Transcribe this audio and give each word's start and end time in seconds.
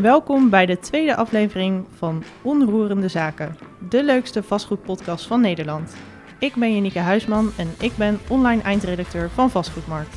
Welkom 0.00 0.50
bij 0.50 0.66
de 0.66 0.78
tweede 0.78 1.16
aflevering 1.16 1.86
van 1.96 2.22
Onroerende 2.42 3.08
Zaken, 3.08 3.56
de 3.88 4.04
leukste 4.04 4.42
vastgoedpodcast 4.42 5.26
van 5.26 5.40
Nederland. 5.40 5.96
Ik 6.38 6.54
ben 6.54 6.74
Janieke 6.74 6.98
Huisman 6.98 7.50
en 7.56 7.68
ik 7.78 7.92
ben 7.96 8.18
online 8.28 8.62
eindredacteur 8.62 9.30
van 9.30 9.50
Vastgoedmarkt. 9.50 10.16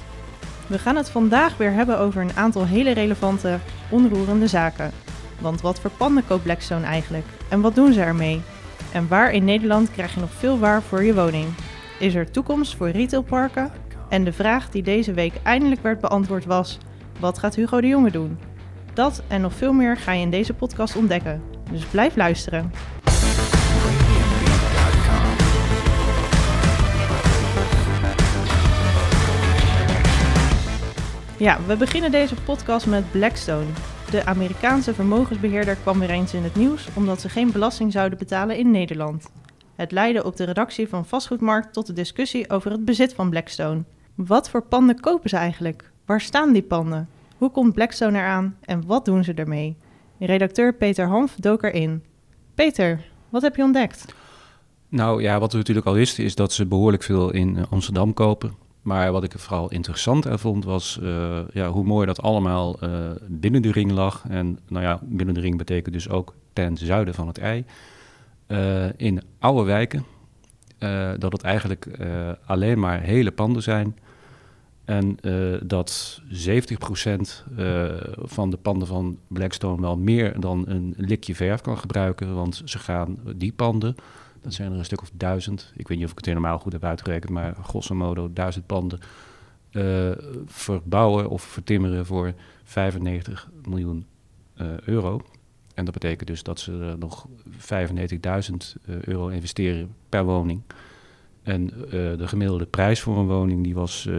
We 0.68 0.80
gaan 0.80 0.96
het 0.96 1.10
vandaag 1.10 1.58
weer 1.58 1.72
hebben 1.72 2.00
over 2.00 2.22
een 2.22 2.36
aantal 2.36 2.66
hele 2.66 2.92
relevante 2.92 3.60
onroerende 3.90 4.48
zaken. 4.48 4.92
Want 5.42 5.62
wat 5.62 5.80
voor 5.80 5.92
panden 5.92 6.26
koopt 6.28 6.44
Blackstone 6.44 6.86
eigenlijk? 6.86 7.26
En 7.50 7.62
wat 7.62 7.76
doen 7.76 7.94
ze 7.94 8.02
ermee? 8.02 8.42
En 8.94 9.08
waar 9.08 9.32
in 9.32 9.46
Nederland 9.46 9.92
krijg 9.92 10.14
je 10.14 10.20
nog 10.20 10.34
veel 10.34 10.60
waar 10.60 10.82
voor 10.82 11.04
je 11.04 11.16
woning? 11.16 11.48
Is 12.00 12.16
er 12.16 12.32
toekomst 12.32 12.76
voor 12.76 12.90
retailparken? 12.90 13.72
En 14.10 14.24
de 14.24 14.34
vraag 14.34 14.70
die 14.70 14.84
deze 14.84 15.14
week 15.14 15.34
eindelijk 15.44 15.82
werd 15.82 16.00
beantwoord 16.00 16.46
was: 16.46 16.78
wat 17.20 17.38
gaat 17.38 17.56
Hugo 17.56 17.82
de 17.82 17.88
Jonge 17.88 18.12
doen? 18.12 18.49
Dat 18.94 19.24
en 19.28 19.42
nog 19.42 19.54
veel 19.54 19.74
meer 19.74 19.98
ga 19.98 20.12
je 20.12 20.22
in 20.22 20.30
deze 20.30 20.54
podcast 20.54 20.96
ontdekken. 20.96 21.42
Dus 21.72 21.86
blijf 21.86 22.16
luisteren. 22.16 22.72
Ja, 31.38 31.58
we 31.68 31.76
beginnen 31.78 32.12
deze 32.12 32.36
podcast 32.36 32.88
met 32.88 33.12
Blackstone. 33.12 33.66
De 34.12 34.26
Amerikaanse 34.26 34.94
vermogensbeheerder 34.94 35.76
kwam 35.76 36.00
weer 36.00 36.10
eens 36.10 36.34
in 36.34 36.44
het 36.44 36.56
nieuws 36.56 36.88
omdat 36.96 37.22
ze 37.22 37.30
geen 37.30 37.52
belasting 37.52 37.92
zouden 37.92 38.18
betalen 38.18 38.58
in 38.58 38.72
Nederland. 38.72 39.32
Het 39.76 39.92
leidde 39.92 40.24
op 40.24 40.36
de 40.36 40.44
redactie 40.44 40.90
van 40.90 41.06
Vastgoedmarkt 41.06 41.74
tot 41.74 41.88
de 41.88 41.94
discussie 41.94 42.50
over 42.50 42.72
het 42.72 42.86
bezit 42.86 43.14
van 43.14 43.30
Blackstone. 43.30 43.84
Wat 44.16 44.50
voor 44.50 44.62
panden 44.62 45.00
kopen 45.00 45.30
ze 45.30 45.38
eigenlijk? 45.38 45.92
Waar 46.06 46.22
staan 46.22 46.54
die 46.54 46.62
panden? 46.62 47.10
Hoe 47.40 47.52
komt 47.52 47.74
Blackstone 47.74 48.18
eraan 48.18 48.58
en 48.62 48.86
wat 48.86 49.06
doen 49.06 49.24
ze 49.24 49.34
ermee? 49.34 49.78
Redacteur 50.20 50.74
Peter 50.74 51.08
Hanf 51.08 51.36
dook 51.36 51.64
erin. 51.64 52.04
Peter, 52.56 53.06
wat 53.30 53.42
heb 53.42 53.56
je 53.56 53.64
ontdekt? 53.64 54.14
Nou 54.90 55.22
ja, 55.22 55.40
wat 55.40 55.52
we 55.52 55.58
natuurlijk 55.58 55.88
al 55.88 55.94
wisten 55.94 56.24
is 56.24 56.36
dat 56.36 56.54
ze 56.54 56.66
behoorlijk 56.66 57.04
veel 57.04 57.32
in 57.32 57.58
eh, 57.58 57.64
Amsterdam 57.70 58.14
kopen. 58.14 58.54
Maar 58.82 59.12
wat 59.12 59.24
ik 59.24 59.34
vooral 59.38 59.72
interessant 59.72 60.26
vond 60.30 60.66
was 60.66 61.00
uh, 61.02 61.40
ja, 61.54 61.70
hoe 61.70 61.84
mooi 61.84 62.06
dat 62.06 62.22
allemaal 62.22 62.84
uh, 62.84 62.90
binnen 63.28 63.62
de 63.62 63.72
ring 63.72 63.92
lag. 63.92 64.24
En 64.30 64.60
nou 64.68 64.84
ja, 64.86 65.00
binnen 65.04 65.36
de 65.36 65.42
ring 65.42 65.58
betekent 65.58 65.94
dus 65.94 66.10
ook 66.10 66.36
ten 66.54 66.78
zuiden 66.78 67.14
van 67.14 67.28
het 67.28 67.38
ei. 67.38 67.66
In 68.98 69.22
oude 69.40 69.64
wijken. 69.64 70.06
dat 71.20 71.32
het 71.32 71.42
eigenlijk 71.42 71.88
alleen 72.46 72.80
maar 72.80 73.02
hele 73.02 73.32
panden 73.32 73.62
zijn. 73.64 73.96
En 74.90 75.18
dat 75.68 76.22
70% 76.28 76.32
van 78.18 78.50
de 78.50 78.58
panden 78.58 78.88
van 78.88 79.18
Blackstone 79.28 79.82
wel 79.82 79.98
meer 79.98 80.40
dan 80.40 80.64
een 80.68 80.94
likje 80.98 81.36
verf 81.36 81.62
kan 81.62 81.78
gebruiken. 81.78 82.36
Want 82.36 82.62
ze 82.66 82.80
gaan 82.80 83.20
die 83.36 83.54
panden 83.54 83.96
dat 84.42 84.54
zijn 84.54 84.72
er 84.72 84.78
een 84.78 84.86
stuk 84.86 85.02
of 85.02 85.12
duizend. 85.14 85.72
Ik 85.76 85.88
weet 85.88 85.98
niet 85.98 86.06
of 86.06 86.12
ik 86.12 86.18
het 86.18 86.26
helemaal 86.26 86.60
goed 86.60 86.72
heb 86.72 86.84
uitgerekend, 86.84 87.32
maar 87.32 87.56
grosso 87.56 87.96
modo 87.96 88.30
duizend 88.34 88.66
panden 88.66 89.00
uh, 89.72 90.12
verbouwen 90.46 91.30
of 91.30 91.42
vertimmeren 91.42 92.06
voor 92.06 92.34
95 92.64 93.50
miljoen 93.66 94.06
euro. 94.86 95.22
En 95.74 95.86
dat 95.86 95.94
betekent 95.94 96.28
dus 96.28 96.44
dat 96.44 96.60
ze 96.60 96.72
er 96.72 96.98
nog 96.98 97.28
95.000 97.50 98.92
euro 99.02 99.28
investeren 99.28 99.96
per 100.10 100.26
woning. 100.26 100.62
En 101.44 101.72
uh, 101.86 101.92
de 101.92 102.28
gemiddelde 102.28 102.66
prijs 102.66 103.00
voor 103.02 103.18
een 103.18 103.28
woning 103.28 103.64
die 103.64 103.74
was 103.74 104.10
4,5 104.10 104.14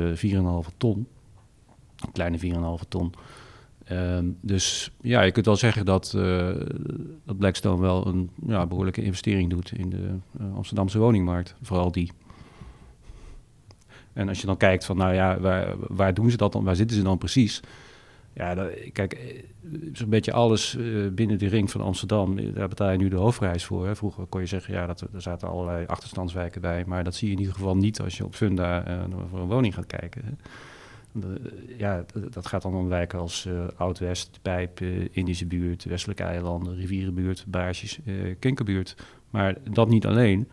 ton. 0.76 1.06
Een 1.96 2.12
kleine 2.12 2.38
4,5 2.38 2.88
ton. 2.88 3.12
Um, 3.92 4.36
dus 4.40 4.90
ja, 5.00 5.22
je 5.22 5.30
kunt 5.30 5.46
wel 5.46 5.56
zeggen 5.56 5.84
dat, 5.84 6.12
uh, 6.16 6.48
dat 7.24 7.38
Blackstone 7.38 7.80
wel 7.80 8.06
een 8.06 8.30
ja, 8.46 8.66
behoorlijke 8.66 9.02
investering 9.02 9.50
doet 9.50 9.72
in 9.72 9.90
de 9.90 10.08
uh, 10.40 10.54
Amsterdamse 10.54 10.98
woningmarkt. 10.98 11.54
Vooral 11.62 11.92
die. 11.92 12.12
En 14.12 14.28
als 14.28 14.40
je 14.40 14.46
dan 14.46 14.56
kijkt 14.56 14.84
van, 14.84 14.96
nou 14.96 15.14
ja, 15.14 15.40
waar, 15.40 15.74
waar 15.78 16.14
doen 16.14 16.30
ze 16.30 16.36
dat 16.36 16.52
dan? 16.52 16.64
Waar 16.64 16.76
zitten 16.76 16.96
ze 16.96 17.02
dan 17.02 17.18
precies? 17.18 17.60
Ja, 18.32 18.68
kijk, 18.92 19.44
zo'n 19.92 20.08
beetje 20.08 20.32
alles 20.32 20.74
uh, 20.74 21.08
binnen 21.08 21.38
de 21.38 21.48
ring 21.48 21.70
van 21.70 21.80
Amsterdam, 21.80 22.52
daar 22.54 22.68
betaal 22.68 22.90
je 22.90 22.98
nu 22.98 23.08
de 23.08 23.16
hoofdprijs 23.16 23.64
voor. 23.64 23.86
Hè. 23.86 23.96
Vroeger 23.96 24.26
kon 24.26 24.40
je 24.40 24.46
zeggen, 24.46 24.74
ja, 24.74 24.86
dat, 24.86 25.00
er 25.00 25.22
zaten 25.22 25.48
allerlei 25.48 25.86
achterstandswijken 25.86 26.60
bij. 26.60 26.84
Maar 26.86 27.04
dat 27.04 27.14
zie 27.14 27.26
je 27.26 27.34
in 27.34 27.40
ieder 27.40 27.54
geval 27.54 27.76
niet 27.76 28.00
als 28.00 28.16
je 28.16 28.24
op 28.24 28.34
Funda 28.34 28.84
voor 29.30 29.40
een 29.40 29.46
woning 29.46 29.74
gaat 29.74 29.86
kijken. 29.86 30.22
Hè. 30.24 30.30
Ja, 31.76 32.04
dat 32.30 32.46
gaat 32.46 32.62
dan 32.62 32.74
om 32.74 32.88
wijken 32.88 33.18
als 33.18 33.48
Oud-West, 33.76 34.38
Pijp, 34.42 34.80
Indische 35.10 35.46
buurt, 35.46 35.84
Westelijke 35.84 36.22
eilanden, 36.22 36.76
Rivierenbuurt, 36.76 37.44
Baarsjes, 37.48 37.98
Kinkerbuurt. 38.38 38.96
Maar 39.30 39.56
dat 39.70 39.88
niet 39.88 40.06
alleen. 40.06 40.48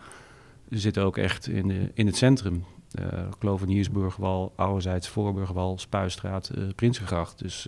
Ze 0.72 0.80
zitten 0.80 1.04
ook 1.04 1.18
echt 1.18 1.48
in, 1.48 1.68
de, 1.68 1.92
in 1.94 2.06
het 2.06 2.16
centrum. 2.16 2.64
Uh, 3.00 3.06
Kloven-Niersburgwal, 3.40 4.54
Ouderzijds, 4.56 5.08
Voorburgwal, 5.08 5.78
Spuistraat, 5.78 6.52
Prinsengracht. 6.76 7.40
Dus 7.40 7.68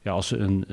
ja, 0.00 0.12
als 0.12 0.26
ze 0.26 0.36
een, 0.36 0.64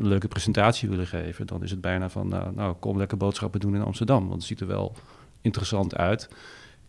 leuke 0.00 0.28
presentatie 0.28 0.88
willen 0.88 1.06
geven, 1.06 1.46
dan 1.46 1.62
is 1.62 1.70
het 1.70 1.80
bijna 1.80 2.08
van, 2.08 2.28
nou, 2.28 2.54
nou, 2.54 2.74
kom 2.74 2.98
lekker 2.98 3.16
boodschappen 3.16 3.60
doen 3.60 3.74
in 3.74 3.82
Amsterdam. 3.82 4.20
Want 4.20 4.34
het 4.34 4.44
ziet 4.44 4.60
er 4.60 4.66
wel 4.66 4.94
interessant 5.40 5.96
uit 5.96 6.28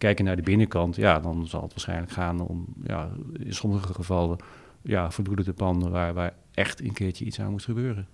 kijken 0.02 0.26
naar 0.26 0.36
de 0.36 0.42
binnenkant, 0.42 0.96
ja, 0.96 1.20
dan 1.20 1.48
zal 1.48 1.62
het 1.62 1.72
waarschijnlijk 1.72 2.12
gaan 2.12 2.40
om, 2.40 2.66
ja, 2.84 3.10
in 3.34 3.54
sommige 3.54 3.94
gevallen, 3.94 4.38
ja, 4.82 5.12
verbroederde 5.12 5.54
panden 5.54 5.92
waar, 5.92 6.14
waar 6.14 6.34
echt 6.54 6.82
een 6.82 6.94
keertje 6.94 7.26
iets 7.26 7.40
aan 7.40 7.52
moet 7.52 7.64
gebeuren. 7.64 8.08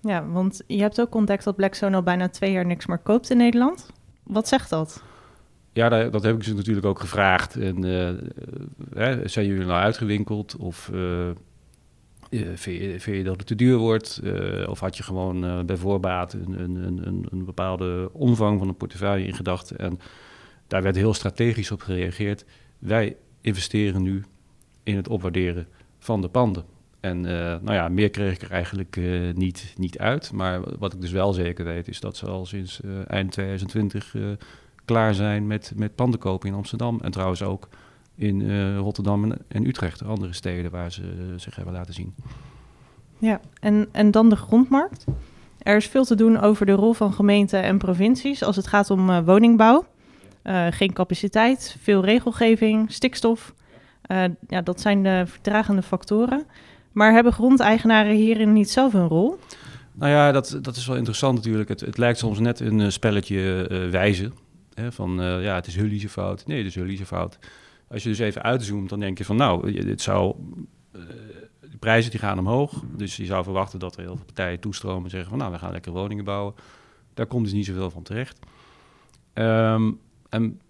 Ja, 0.00 0.26
want 0.26 0.62
je 0.66 0.80
hebt 0.80 1.00
ook 1.00 1.14
ontdekt 1.14 1.44
dat 1.44 1.56
Blackstone 1.56 1.96
al 1.96 2.02
bijna 2.02 2.28
twee 2.28 2.52
jaar 2.52 2.66
niks 2.66 2.86
meer 2.86 2.98
koopt 2.98 3.30
in 3.30 3.36
Nederland. 3.36 3.90
Wat 4.22 4.48
zegt 4.48 4.70
dat? 4.70 5.02
Ja, 5.72 6.08
dat, 6.08 6.22
heb 6.22 6.36
ik 6.36 6.42
ze 6.42 6.54
natuurlijk 6.54 6.86
ook 6.86 7.00
gevraagd. 7.00 7.56
En 7.56 7.84
uh, 7.84 9.18
zijn 9.24 9.46
jullie 9.46 9.66
nou 9.66 9.80
uitgewinkeld? 9.80 10.56
Of 10.56 10.90
vind, 12.54 12.80
je, 12.80 13.00
vind, 13.00 13.16
je, 13.16 13.22
dat 13.22 13.36
het 13.36 13.46
te 13.46 13.54
duur 13.54 13.76
wordt? 13.76 14.20
Of 14.66 14.80
had 14.80 14.96
je 14.96 15.02
gewoon 15.02 15.66
bij 15.66 15.76
voorbaat 15.76 16.32
een, 16.32 16.60
een, 16.60 17.06
een, 17.06 17.26
een, 17.30 17.44
bepaalde 17.44 18.10
omvang 18.12 18.58
van 18.58 18.68
een 18.68 18.76
portefeuille 18.76 19.26
in 19.26 19.34
gedachten? 19.34 19.78
En 19.78 19.98
daar 20.66 20.82
werd 20.82 20.96
heel 20.96 21.14
strategisch 21.14 21.70
op 21.70 21.82
gereageerd. 21.82 22.44
Wij 22.78 23.16
investeren 23.40 24.02
nu 24.02 24.24
in 24.82 24.96
het 24.96 25.08
opwaarderen 25.08 25.66
van 25.98 26.20
de 26.20 26.28
panden. 26.28 26.64
En 27.00 27.20
nou 27.20 27.72
ja, 27.72 27.88
meer 27.88 28.10
kreeg 28.10 28.34
ik 28.34 28.42
er 28.42 28.50
eigenlijk 28.50 29.00
niet, 29.34 29.74
niet 29.76 29.98
uit. 29.98 30.32
Maar 30.32 30.78
wat 30.78 30.92
ik 30.92 31.00
dus 31.00 31.12
wel 31.12 31.32
zeker 31.32 31.64
weet, 31.64 31.88
is 31.88 32.00
dat 32.00 32.16
ze 32.16 32.26
al 32.26 32.46
sinds 32.46 32.80
eind 33.06 33.32
2020 33.32 34.14
klaar 34.90 35.14
zijn 35.14 35.46
met, 35.46 35.72
met 35.76 35.94
panden 35.94 36.20
kopen 36.20 36.48
in 36.48 36.54
Amsterdam. 36.54 37.00
En 37.02 37.10
trouwens 37.10 37.42
ook 37.42 37.68
in 38.14 38.76
Rotterdam 38.76 39.24
en, 39.24 39.38
en, 39.48 39.66
Utrecht, 39.66 40.04
andere 40.04 40.32
steden 40.32 40.70
waar 40.70 40.92
ze 40.92 41.34
zich 41.36 41.56
hebben 41.56 41.74
laten 41.74 41.94
zien. 41.94 42.14
Ja, 43.18 43.40
en, 43.60 43.88
en 43.92 44.10
dan 44.10 44.28
de 44.28 44.36
grondmarkt. 44.36 45.04
Er 45.58 45.76
is 45.76 45.86
veel 45.86 46.04
te 46.04 46.14
doen 46.14 46.40
over 46.40 46.66
de 46.66 46.72
rol 46.72 46.92
van 46.92 47.12
gemeenten 47.12 47.62
en 47.62 47.78
provincies 47.78 48.42
als 48.42 48.56
het 48.56 48.66
gaat 48.66 48.90
om 48.90 49.24
woningbouw. 49.24 49.86
Uh, 50.44 50.66
geen 50.70 50.92
capaciteit, 50.92 51.76
veel 51.80 52.04
regelgeving, 52.04 52.92
stikstof. 52.92 53.54
Ja, 54.48 54.62
dat 54.62 54.80
zijn 54.80 55.02
de 55.02 55.22
vertragende 55.26 55.82
factoren. 55.82 56.44
Maar 56.92 57.12
hebben 57.12 57.32
grondeigenaren 57.32 58.14
hierin 58.14 58.52
niet 58.52 58.70
zelf 58.70 58.94
een 58.94 59.08
rol? 59.08 59.38
Nou 59.92 60.10
ja, 60.10 60.32
dat, 60.32 60.58
dat 60.62 60.76
is 60.76 60.86
wel 60.86 60.96
interessant 60.96 61.36
natuurlijk. 61.36 61.68
Het, 61.68 61.80
het 61.80 61.98
lijkt 61.98 62.18
soms 62.18 62.38
net 62.38 62.60
een 62.60 62.92
spelletje 62.92 63.66
wijzen. 63.90 64.32
Van 64.90 65.10
ja, 65.20 65.54
het 65.54 65.66
is 65.66 65.76
Hully's 65.76 66.06
fout. 66.06 66.46
Nee, 66.46 66.64
het 66.64 66.76
is 66.76 67.00
fout. 67.02 67.38
Als 67.88 68.02
je 68.02 68.08
dus 68.08 68.18
even 68.18 68.42
uitzoomt, 68.42 68.88
dan 68.88 69.00
denk 69.00 69.18
je 69.18 69.24
van 69.24 69.36
nou, 69.36 69.72
dit 69.72 70.00
zou... 70.00 70.36
de 70.92 71.78
prijzen 71.78 72.10
die 72.10 72.20
gaan 72.20 72.38
omhoog. 72.38 72.82
Dus 72.96 73.16
je 73.16 73.24
zou 73.24 73.44
verwachten 73.44 73.78
dat 73.78 73.96
er 73.96 74.02
heel 74.02 74.16
veel 74.16 74.24
partijen 74.24 74.60
toestromen 74.60 75.04
en 75.04 75.10
zeggen 75.10 75.30
van 75.30 75.38
nou, 75.38 75.52
we 75.52 75.58
gaan 75.58 75.72
lekker 75.72 75.92
woningen 75.92 76.24
bouwen. 76.24 76.54
Daar 77.14 77.26
komt 77.26 77.44
dus 77.44 77.52
niet 77.52 77.66
zoveel 77.66 77.90
van 77.90 78.02
terecht. 78.02 78.38
Um, 79.34 80.00
en 80.28 80.60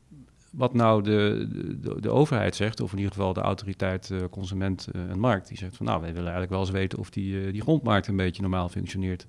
wat 0.51 0.75
nou 0.75 1.03
de, 1.03 1.47
de, 1.81 2.01
de, 2.01 2.11
overheid 2.11 2.57
zegt, 2.57 2.81
of 2.81 2.93
in 2.93 2.99
ieder 2.99 3.13
geval 3.13 3.33
de 3.33 3.41
autoriteit 3.41 4.11
uh, 4.13 4.19
consument 4.31 4.89
en 4.93 5.19
markt, 5.19 5.49
die 5.49 5.57
zegt 5.57 5.77
van 5.77 5.87
nou, 5.87 6.01
wij 6.01 6.09
willen 6.09 6.31
eigenlijk 6.31 6.51
wel 6.51 6.61
eens 6.61 6.71
weten 6.71 6.99
of 6.99 7.11
die, 7.11 7.53
die 7.53 7.63
grondmarkt 7.63 8.07
een 8.07 8.17
beetje 8.17 8.43
normaal 8.43 8.69
functioneert. 8.69 9.27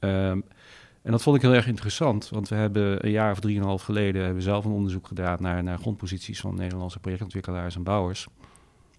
Um, 0.00 0.44
en 1.02 1.10
dat 1.10 1.22
vond 1.22 1.36
ik 1.36 1.42
heel 1.42 1.54
erg 1.54 1.66
interessant, 1.66 2.28
want 2.28 2.48
we 2.48 2.54
hebben 2.54 3.04
een 3.04 3.10
jaar 3.10 3.30
of 3.30 3.40
drieënhalf 3.40 3.82
geleden 3.82 4.24
hebben 4.24 4.42
zelf 4.42 4.64
een 4.64 4.70
onderzoek 4.72 5.06
gedaan 5.06 5.42
naar, 5.42 5.78
grondposities 5.78 6.40
van 6.40 6.54
Nederlandse 6.54 6.98
projectontwikkelaars 6.98 7.76
en 7.76 7.82
bouwers. 7.82 8.26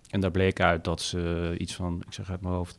En 0.10 0.20
daar 0.20 0.32
bleek 0.32 0.60
uit 0.60 0.84
dat 0.84 1.02
ze 1.02 1.56
iets 1.58 1.76
van, 1.76 2.04
ik 2.08 2.14
zeg 2.14 2.30
uit 2.30 2.42
mijn 2.42 2.54
hoofd, 2.54 2.78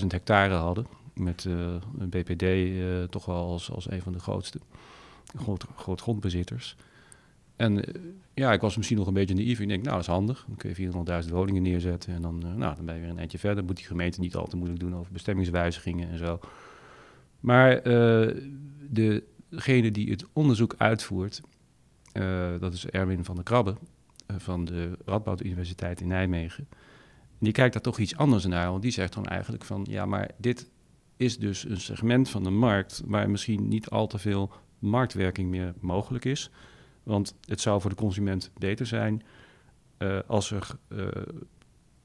16.000 0.00 0.06
hectare 0.06 0.54
hadden, 0.54 0.86
met 1.14 1.44
een 1.44 2.08
BPD 2.08 2.44
toch 3.10 3.24
wel 3.24 3.46
als, 3.46 3.70
als 3.70 3.90
een 3.90 4.02
van 4.02 4.12
de 4.12 4.18
grootste 4.18 4.58
groot, 5.36 5.64
groot 5.76 6.00
grondbezitters. 6.00 6.76
En 7.56 7.84
eh, 7.84 8.00
ja, 8.34 8.52
ik 8.52 8.60
was 8.60 8.76
misschien 8.76 8.98
nog 8.98 9.06
een 9.06 9.14
beetje 9.14 9.34
naïef. 9.34 9.60
Ik 9.60 9.68
denk, 9.68 9.82
nou, 9.82 9.94
dat 9.94 10.04
is 10.04 10.12
handig. 10.12 10.44
Dan 10.46 10.56
kun 10.56 10.74
je 10.76 11.22
400.000 11.24 11.30
woningen 11.30 11.62
neerzetten. 11.62 12.14
En 12.14 12.22
dan, 12.22 12.42
eh, 12.44 12.54
nou, 12.54 12.74
dan 12.76 12.84
ben 12.84 12.94
je 12.94 13.00
weer 13.00 13.10
een 13.10 13.18
eindje 13.18 13.38
verder. 13.38 13.64
Moet 13.64 13.76
die 13.76 13.86
gemeente 13.86 14.20
niet 14.20 14.36
al 14.36 14.46
te 14.46 14.56
moeilijk 14.56 14.80
doen 14.80 14.96
over 14.96 15.12
bestemmingswijzigingen 15.12 16.10
en 16.10 16.18
zo. 16.18 16.40
Maar 17.44 17.86
uh, 17.86 18.30
degene 18.90 19.90
die 19.90 20.10
het 20.10 20.26
onderzoek 20.32 20.74
uitvoert, 20.78 21.40
dat 22.60 22.72
is 22.72 22.86
Erwin 22.86 23.24
van 23.24 23.34
der 23.34 23.44
Krabbe 23.44 23.76
van 24.36 24.64
de 24.64 24.98
Radboud 25.04 25.44
Universiteit 25.44 26.00
in 26.00 26.06
Nijmegen. 26.06 26.68
Die 27.38 27.52
kijkt 27.52 27.72
daar 27.72 27.82
toch 27.82 27.98
iets 27.98 28.16
anders 28.16 28.44
naar. 28.44 28.70
Want 28.70 28.82
die 28.82 28.90
zegt 28.90 29.12
dan 29.12 29.26
eigenlijk 29.26 29.64
van, 29.64 29.86
ja, 29.90 30.06
maar 30.06 30.30
dit 30.36 30.70
is 31.16 31.38
dus 31.38 31.64
een 31.64 31.80
segment 31.80 32.28
van 32.28 32.42
de 32.42 32.50
markt 32.50 33.02
waar 33.04 33.30
misschien 33.30 33.68
niet 33.68 33.90
al 33.90 34.06
te 34.06 34.18
veel 34.18 34.52
marktwerking 34.78 35.50
meer 35.50 35.74
mogelijk 35.80 36.24
is. 36.24 36.50
Want 37.02 37.34
het 37.44 37.60
zou 37.60 37.80
voor 37.80 37.90
de 37.90 37.96
consument 37.96 38.50
beter 38.58 38.86
zijn 38.86 39.22
als, 40.26 40.50
er, 40.50 40.68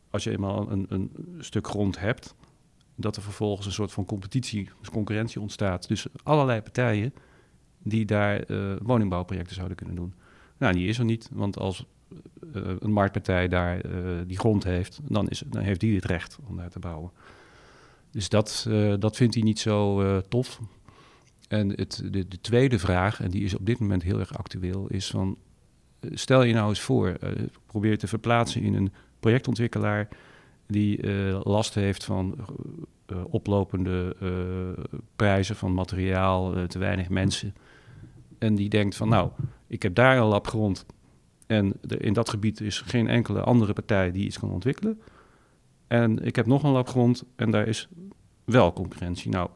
als 0.10 0.24
je 0.24 0.32
eenmaal 0.32 0.72
een, 0.72 0.86
een, 0.90 1.12
stuk 1.40 1.68
grond 1.68 2.00
hebt, 2.00 2.36
dat 3.02 3.16
er 3.16 3.22
vervolgens 3.22 3.66
een 3.66 3.72
soort 3.72 3.92
van 3.92 4.06
competitie, 4.06 4.70
dus 4.80 4.90
concurrentie 4.90 5.42
ontstaat. 5.42 5.88
Dus 5.88 6.06
allerlei 6.24 6.62
partijen 6.62 7.14
die 7.84 8.06
daar 8.06 8.52
uh, 8.52 8.76
woningbouwprojecten 8.82 9.56
zouden 9.56 9.78
kunnen 9.78 9.96
doen. 9.96 10.14
Nou, 10.58 10.74
die 10.74 10.88
is 10.88 11.00
er 11.00 11.06
niet, 11.06 11.30
want 11.32 11.58
als 11.58 11.86
een 12.80 12.92
marktpartij 12.92 13.48
daar 13.48 13.82
die 14.28 14.40
grond 14.40 14.64
heeft, 14.64 15.00
dan, 15.04 15.30
is, 15.30 15.44
dan 15.48 15.62
heeft 15.62 15.80
die 15.80 15.96
het 15.96 16.06
recht 16.06 16.38
om 16.48 16.58
daar 16.58 16.70
te 16.70 16.80
bouwen. 16.80 17.12
Dus 18.12 18.30
dat, 18.30 18.68
dat 19.00 19.16
vindt 19.16 19.34
hij 19.34 19.44
niet 19.44 19.60
zo 19.60 20.22
tof. 20.22 20.60
En 21.48 21.70
het, 21.70 22.02
de, 22.12 22.28
de, 22.28 22.42
tweede 22.42 22.80
vraag, 22.80 23.22
en 23.22 23.30
die 23.30 23.44
is 23.44 23.56
op 23.56 23.66
dit 23.66 23.80
moment 23.80 24.04
heel 24.04 24.20
erg 24.20 24.38
actueel, 24.38 24.88
is 24.88 25.08
van 25.08 25.38
eh, 26.00 26.10
stel 26.14 26.44
je 26.44 26.54
nou 26.54 26.70
eens 26.70 26.82
voor, 26.82 27.18
probeer 27.66 27.98
te 27.98 28.08
verplaatsen 28.08 28.62
in 28.62 28.74
een 28.74 28.92
projectontwikkelaar 29.20 30.08
die 30.70 31.04
uh, 31.04 31.40
last 31.44 31.74
heeft 31.74 32.04
van 32.04 32.36
uh, 33.08 33.18
oplopende 33.30 34.16
prijzen 35.16 35.56
van 35.56 35.74
materiaal, 35.74 36.68
te 36.68 36.80
weinig 36.80 37.10
mensen. 37.10 37.56
En 38.38 38.56
die 38.56 38.70
denkt 38.70 38.96
van 38.96 39.10
nou, 39.10 39.30
ik 39.68 39.84
heb 39.84 39.96
daar 39.96 40.18
een 40.18 40.24
lab 40.24 40.48
grond 40.48 40.86
en 41.48 41.74
in 41.82 42.14
dat 42.14 42.30
gebied 42.30 42.62
is 42.62 42.82
geen 42.82 43.08
enkele 43.08 43.42
andere 43.42 43.74
partij 43.74 44.12
die 44.12 44.26
iets 44.26 44.40
kan 44.40 44.52
ontwikkelen. 44.52 45.02
En 45.88 46.26
ik 46.26 46.36
heb 46.36 46.46
nog 46.46 46.64
een 46.64 46.72
lab 46.72 46.88
grond 46.88 47.24
en 47.36 47.52
daar 47.52 47.68
is 47.68 47.88
wel 48.44 48.74
concurrentie. 48.74 49.32
Nou, 49.32 49.50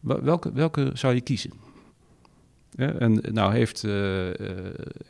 Welke, 0.00 0.52
welke 0.52 0.90
zou 0.94 1.14
je 1.14 1.20
kiezen? 1.20 1.52
En 2.78 3.22
nou 3.32 3.52
heeft 3.52 3.82
uh, 3.82 4.28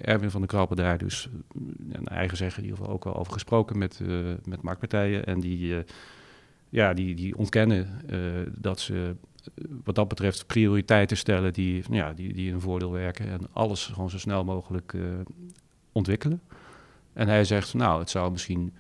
Erwin 0.01 0.31
van 0.31 0.41
der 0.41 0.49
Krappen 0.49 0.77
daar 0.77 0.99
dus 0.99 1.29
een 1.93 2.07
eigen 2.07 2.37
zeggen 2.37 2.63
in 2.63 2.69
ieder 2.69 2.81
geval 2.81 2.95
ook 2.95 3.05
wel 3.05 3.17
over 3.17 3.33
gesproken 3.33 3.79
met, 3.79 4.01
met 4.45 4.63
marktpartijen. 4.63 5.27
En 5.27 5.41
die, 5.41 5.85
ja, 6.69 6.95
die, 6.95 7.15
die 7.15 7.37
ontkennen 7.37 7.89
dat 8.59 8.81
ze 8.81 9.17
wat 9.85 9.95
dat 9.95 10.09
betreft 10.09 10.47
prioriteiten 10.47 11.17
stellen 11.17 11.53
die, 11.53 11.85
ja, 11.91 12.13
die, 12.13 12.35
die 12.35 12.53
een 12.53 12.61
voordeel 12.61 12.93
werken. 12.93 13.29
En 13.29 13.41
alles 13.53 13.87
gewoon 13.87 14.11
zo 14.11 14.19
snel 14.19 14.45
mogelijk 14.45 14.95
ontwikkelen. 15.93 16.41
En 17.13 17.29
hij 17.29 17.45
zegt, 17.45 17.75
nou, 17.75 18.01
het 18.01 18.11
zou 18.11 18.31
misschien 18.31 18.73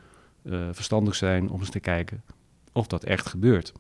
verstandig 0.71 1.15
zijn 1.15 1.51
om 1.51 1.61
eens 1.61 1.71
te 1.71 1.81
kijken 1.81 2.23
of 2.73 2.87
dat 2.87 3.05
echt 3.05 3.27
gebeurt. 3.27 3.73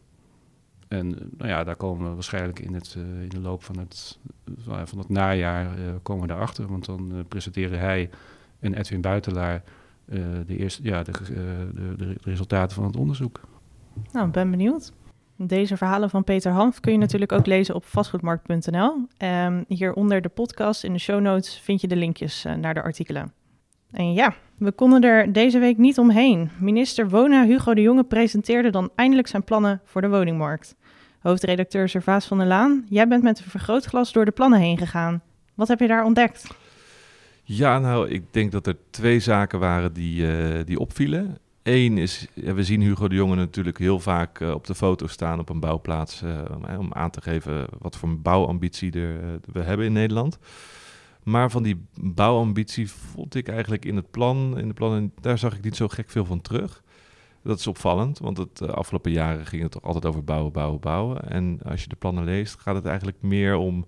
En 0.88 1.08
nou 1.08 1.50
ja, 1.50 1.64
daar 1.64 1.76
komen 1.76 2.08
we 2.08 2.14
waarschijnlijk 2.14 2.58
in, 2.58 2.74
het, 2.74 2.94
uh, 2.98 3.22
in 3.22 3.28
de 3.28 3.40
loop 3.40 3.64
van 3.64 3.78
het, 3.78 4.18
uh, 4.68 4.80
van 4.84 4.98
het 4.98 5.08
najaar 5.08 5.78
uh, 5.78 5.84
komen 6.02 6.22
we 6.22 6.28
daarachter. 6.28 6.66
Want 6.66 6.84
dan 6.84 7.24
presenteren 7.28 7.78
hij 7.78 8.10
en 8.60 8.74
Edwin 8.74 9.00
Buitelaar 9.00 9.62
de, 10.46 10.56
eerste, 10.56 10.82
ja, 10.82 11.02
de, 11.02 11.12
de, 11.74 11.94
de, 11.96 12.16
resultaten 12.20 12.76
van 12.76 12.84
het 12.84 12.96
onderzoek. 12.96 13.40
Nou, 14.12 14.26
ik 14.26 14.32
ben 14.32 14.50
benieuwd. 14.50 14.92
Deze 15.36 15.76
verhalen 15.76 16.10
van 16.10 16.24
Peter 16.24 16.52
Hanf 16.52 16.80
kun 16.80 16.92
je 16.92 16.98
natuurlijk 16.98 17.32
ook 17.32 17.46
lezen 17.46 17.74
op 17.74 17.84
vastgoedmarkt.nl. 17.84 18.92
Um, 18.92 19.08
ehm, 19.16 19.62
hier 19.68 19.92
onder 19.92 20.20
de 20.20 20.28
podcast 20.28 20.84
in 20.84 20.92
de 20.92 20.98
show 20.98 21.20
notes 21.20 21.58
vind 21.58 21.80
je 21.80 21.88
de 21.88 21.96
linkjes 21.96 22.46
naar 22.60 22.74
de 22.74 22.82
artikelen. 22.82 23.32
En 23.90 24.12
ja, 24.12 24.34
we 24.58 24.72
konden 24.72 25.02
er 25.02 25.32
deze 25.32 25.58
week 25.58 25.78
niet 25.78 25.98
omheen. 25.98 26.50
Minister 26.58 27.08
Wona 27.08 27.44
Hugo 27.44 27.74
de 27.74 27.80
Jonge 27.80 28.04
presenteerde 28.04 28.70
dan 28.70 28.90
eindelijk 28.94 29.28
zijn 29.28 29.44
plannen 29.44 29.80
voor 29.84 30.00
de 30.00 30.08
woningmarkt. 30.08 30.76
Hoofdredacteur 31.20 31.88
Servaas 31.88 32.26
van 32.26 32.38
der 32.38 32.46
Laan, 32.46 32.86
jij 32.88 33.08
bent 33.08 33.22
met 33.22 33.38
een 33.38 33.50
vergrootglas 33.50 34.12
door 34.12 34.24
de 34.24 34.30
plannen 34.30 34.58
heen 34.58 34.78
gegaan. 34.78 35.22
Wat 35.54 35.68
heb 35.68 35.80
je 35.80 35.86
daar 35.86 36.04
ontdekt? 36.04 36.46
Ja, 37.42 37.78
nou, 37.78 38.08
ik 38.08 38.32
denk 38.32 38.52
dat 38.52 38.66
er 38.66 38.76
twee 38.90 39.20
zaken 39.20 39.58
waren 39.58 39.92
die, 39.92 40.22
uh, 40.22 40.64
die 40.64 40.78
opvielen. 40.78 41.38
Eén 41.62 41.98
is, 41.98 42.26
we 42.34 42.64
zien 42.64 42.80
Hugo 42.80 43.08
de 43.08 43.14
Jonge 43.14 43.34
natuurlijk 43.34 43.78
heel 43.78 43.98
vaak 43.98 44.40
uh, 44.40 44.50
op 44.50 44.66
de 44.66 44.74
foto 44.74 45.06
staan 45.06 45.38
op 45.38 45.48
een 45.48 45.60
bouwplaats. 45.60 46.22
Uh, 46.22 46.78
om 46.78 46.92
aan 46.92 47.10
te 47.10 47.20
geven 47.20 47.66
wat 47.78 47.96
voor 47.96 48.18
bouwambitie 48.18 48.92
er, 48.92 49.40
we 49.52 49.60
hebben 49.60 49.86
in 49.86 49.92
Nederland. 49.92 50.38
Maar 51.28 51.50
van 51.50 51.62
die 51.62 51.84
bouwambitie 52.00 52.90
vond 52.90 53.34
ik 53.34 53.48
eigenlijk 53.48 53.84
in 53.84 53.96
het 53.96 54.10
plan, 54.10 54.58
in 54.58 54.68
de 54.68 54.74
plannen, 54.74 55.12
daar 55.20 55.38
zag 55.38 55.56
ik 55.56 55.64
niet 55.64 55.76
zo 55.76 55.88
gek 55.88 56.10
veel 56.10 56.24
van 56.24 56.40
terug. 56.40 56.82
Dat 57.42 57.58
is 57.58 57.66
opvallend, 57.66 58.18
want 58.18 58.38
het 58.38 58.60
uh, 58.60 58.68
afgelopen 58.68 59.10
jaren 59.10 59.46
ging 59.46 59.62
het 59.62 59.70
toch 59.70 59.82
altijd 59.82 60.06
over 60.06 60.24
bouwen, 60.24 60.52
bouwen, 60.52 60.80
bouwen. 60.80 61.30
En 61.30 61.60
als 61.64 61.82
je 61.82 61.88
de 61.88 61.96
plannen 61.96 62.24
leest, 62.24 62.60
gaat 62.60 62.74
het 62.74 62.86
eigenlijk 62.86 63.16
meer 63.20 63.56
om 63.56 63.86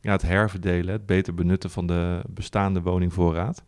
ja, 0.00 0.12
het 0.12 0.22
herverdelen, 0.22 0.92
het 0.92 1.06
beter 1.06 1.34
benutten 1.34 1.70
van 1.70 1.86
de 1.86 2.20
bestaande 2.28 2.82
woningvoorraad. 2.82 3.64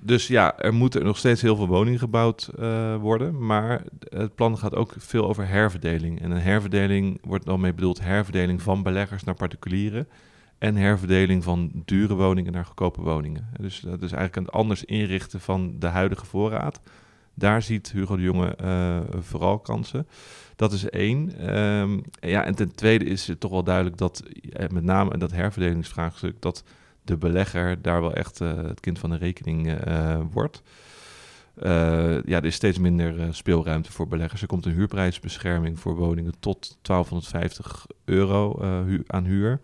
Dus 0.00 0.26
ja, 0.26 0.58
er 0.58 0.74
moeten 0.74 1.04
nog 1.04 1.18
steeds 1.18 1.42
heel 1.42 1.56
veel 1.56 1.66
woningen 1.66 1.98
gebouwd 1.98 2.50
uh, 2.58 2.96
worden, 2.96 3.46
maar 3.46 3.82
het 4.08 4.34
plan 4.34 4.58
gaat 4.58 4.74
ook 4.74 4.94
veel 4.98 5.28
over 5.28 5.48
herverdeling. 5.48 6.20
En 6.20 6.30
een 6.30 6.40
herverdeling 6.40 7.18
wordt 7.22 7.44
dan 7.44 7.60
mee 7.60 7.74
bedoeld 7.74 8.00
herverdeling 8.00 8.62
van 8.62 8.82
beleggers 8.82 9.24
naar 9.24 9.34
particulieren 9.34 10.08
en 10.60 10.76
herverdeling 10.76 11.44
van 11.44 11.70
dure 11.84 12.14
woningen 12.14 12.52
naar 12.52 12.64
goedkope 12.64 13.00
woningen. 13.00 13.48
Dus 13.60 13.80
dat 13.80 14.02
is 14.02 14.12
eigenlijk 14.12 14.36
een 14.36 14.58
anders 14.58 14.84
inrichten 14.84 15.40
van 15.40 15.78
de 15.78 15.86
huidige 15.86 16.26
voorraad. 16.26 16.80
Daar 17.34 17.62
ziet 17.62 17.92
Hugo 17.92 18.16
de 18.16 18.22
Jonge 18.22 18.56
uh, 18.62 18.98
vooral 19.20 19.58
kansen. 19.58 20.06
Dat 20.56 20.72
is 20.72 20.90
één. 20.90 21.54
Um, 21.56 22.02
ja, 22.20 22.44
en 22.44 22.54
ten 22.54 22.74
tweede 22.74 23.04
is 23.04 23.26
het 23.26 23.40
toch 23.40 23.50
wel 23.50 23.62
duidelijk 23.62 23.96
dat, 23.96 24.22
eh, 24.52 24.68
met 24.68 24.84
name 24.84 25.18
dat 25.18 25.32
herverdelingsvraagstuk, 25.32 26.42
dat 26.42 26.64
de 27.02 27.16
belegger 27.16 27.82
daar 27.82 28.00
wel 28.00 28.14
echt 28.14 28.40
uh, 28.40 28.56
het 28.56 28.80
kind 28.80 28.98
van 28.98 29.10
de 29.10 29.16
rekening 29.16 29.78
wordt. 30.30 30.62
ja, 32.24 32.36
er 32.36 32.44
is 32.44 32.54
steeds 32.54 32.78
minder 32.78 33.34
speelruimte 33.34 33.92
voor 33.92 34.08
beleggers. 34.08 34.40
Er 34.40 34.48
komt 34.48 34.66
een 34.66 34.72
huurprijsbescherming 34.72 35.78
voor 35.78 35.96
woningen 35.96 36.34
tot 36.40 36.78
1250 36.82 37.86
euro 38.04 38.60
aan 39.06 39.24
huur 39.24 39.60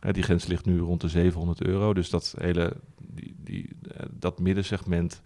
die 0.00 0.22
grens 0.22 0.46
ligt 0.46 0.64
nu 0.64 0.78
rond 0.78 1.00
de 1.00 1.08
700 1.08 1.62
euro. 1.62 1.94
Dus 1.94 2.10
dat 2.10 2.34
hele 2.38 2.76
die, 3.16 3.36
die, 3.38 3.68
eh, 3.96 4.06
dat 4.10 4.38
middensegment, 4.38 5.20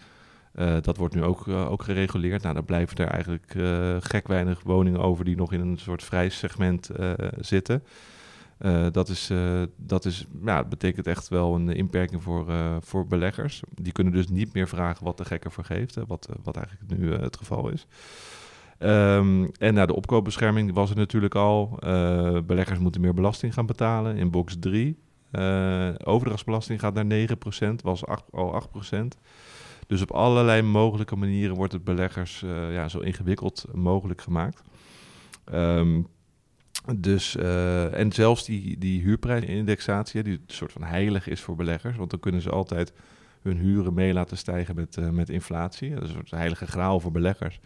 uh, 0.54 0.76
dat 0.80 0.96
wordt 0.96 1.14
nu 1.14 1.22
ook, 1.22 1.46
uh, 1.46 1.70
ook 1.70 1.82
gereguleerd. 1.82 2.42
Nou, 2.42 2.54
dan 2.54 2.64
blijven 2.64 2.96
er 2.96 3.08
eigenlijk 3.08 3.54
gek 4.04 4.28
weinig 4.28 4.62
woningen 4.62 5.00
over 5.00 5.24
die 5.24 5.36
nog 5.36 5.52
in 5.52 5.60
een 5.60 5.78
soort 5.78 6.02
vrij 6.02 6.28
segment 6.28 6.90
zitten. 7.38 7.82
dat, 8.92 9.08
is, 9.08 9.30
dat 9.76 10.04
is, 10.04 10.26
ja, 10.44 10.64
betekent 10.64 11.06
echt 11.06 11.28
wel 11.28 11.54
een 11.54 11.68
inperking 11.68 12.22
voor, 12.22 12.46
voor 12.80 13.06
beleggers. 13.06 13.62
Die 13.74 13.92
kunnen 13.92 14.12
dus 14.12 14.28
niet 14.28 14.52
meer 14.54 14.68
vragen 14.68 15.04
wat 15.04 15.16
de 15.16 15.24
gekker 15.24 15.52
voor 15.52 15.64
geeft, 15.64 15.94
hè, 15.94 16.06
wat, 16.06 16.28
wat 16.42 16.56
eigenlijk 16.56 16.98
nu 16.98 17.12
het 17.12 17.36
geval 17.36 17.68
is. 17.68 17.86
Um, 18.82 19.50
en 19.58 19.74
naar 19.74 19.86
de 19.86 19.94
opkoopbescherming 19.94 20.72
was 20.72 20.90
er 20.90 20.96
natuurlijk 20.96 21.34
al. 21.34 21.78
Uh, 21.84 22.38
beleggers 22.46 22.78
moeten 22.78 23.00
meer 23.00 23.14
belasting 23.14 23.54
gaan 23.54 23.66
betalen 23.66 24.16
in 24.16 24.30
box 24.30 24.56
3. 24.60 24.98
Uh, 25.32 25.88
eh, 25.88 25.94
overdrachtsbelasting 26.04 26.80
gaat 26.80 26.94
naar 26.94 27.28
9%, 27.72 27.82
was 27.82 28.06
8, 28.06 28.24
al 28.30 28.52
8%. 28.52 29.18
Dus 29.86 30.02
op 30.02 30.10
allerlei 30.10 30.62
mogelijke 30.62 31.16
manieren 31.16 31.56
wordt 31.56 31.72
het 31.72 31.84
beleggers 31.84 32.42
uh, 32.42 32.72
ja, 32.72 32.88
zo 32.88 32.98
ingewikkeld 32.98 33.64
mogelijk 33.72 34.20
gemaakt. 34.20 34.62
Um, 35.54 36.06
dus, 36.96 37.36
en 37.92 38.12
zelfs 38.12 38.44
die, 38.44 38.78
die 38.78 39.02
huurprijsindexatie, 39.02 40.22
die 40.22 40.32
een 40.32 40.42
soort 40.46 40.72
van 40.72 40.82
heilig 40.82 41.28
is 41.28 41.40
voor 41.40 41.56
beleggers, 41.56 41.96
want 41.96 42.10
dan 42.10 42.20
kunnen 42.20 42.42
ze 42.42 42.50
altijd 42.50 42.92
hun 43.42 43.56
huren 43.56 43.94
mee 43.94 44.12
laten 44.12 44.36
stijgen 44.36 44.74
met, 44.74 45.12
met 45.12 45.28
inflatie. 45.28 45.94
Dat 45.94 46.02
is 46.02 46.08
een 46.08 46.14
soort 46.14 46.30
heilige 46.30 46.66
graal 46.66 47.00
voor 47.00 47.12
beleggers. 47.12 47.60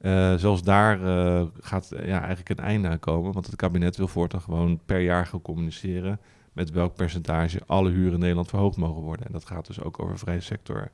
Uh, 0.00 0.34
zelfs 0.34 0.62
daar 0.62 1.00
uh, 1.00 1.42
gaat 1.60 1.88
ja, 1.90 2.18
eigenlijk 2.18 2.48
een 2.48 2.64
einde 2.64 2.88
aan 2.88 2.98
komen. 2.98 3.32
Want 3.32 3.46
het 3.46 3.56
kabinet 3.56 3.96
wil 3.96 4.08
voortaan 4.08 4.40
gewoon 4.40 4.80
per 4.86 5.00
jaar 5.00 5.26
gaan 5.26 5.42
communiceren 5.42 6.20
met 6.52 6.70
welk 6.70 6.94
percentage 6.94 7.60
alle 7.66 7.90
huren 7.90 8.12
in 8.12 8.18
Nederland 8.18 8.48
verhoogd 8.48 8.76
mogen 8.76 9.02
worden. 9.02 9.26
En 9.26 9.32
dat 9.32 9.46
gaat 9.46 9.66
dus 9.66 9.82
ook 9.82 10.02
over 10.02 10.18
vrije 10.18 10.40
sector 10.40 10.90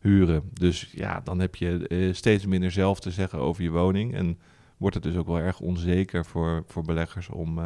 huren. 0.00 0.42
Dus 0.52 0.90
ja, 0.92 1.20
dan 1.24 1.40
heb 1.40 1.54
je 1.54 2.10
steeds 2.12 2.46
minder 2.46 2.70
zelf 2.70 3.00
te 3.00 3.10
zeggen 3.10 3.38
over 3.38 3.62
je 3.62 3.70
woning. 3.70 4.14
En 4.14 4.38
wordt 4.76 4.94
het 4.94 5.04
dus 5.04 5.16
ook 5.16 5.26
wel 5.26 5.38
erg 5.38 5.60
onzeker 5.60 6.24
voor, 6.24 6.64
voor 6.66 6.82
beleggers 6.82 7.28
om, 7.28 7.60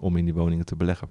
om 0.00 0.16
in 0.16 0.24
die 0.24 0.34
woningen 0.34 0.64
te 0.64 0.76
beleggen. 0.76 1.08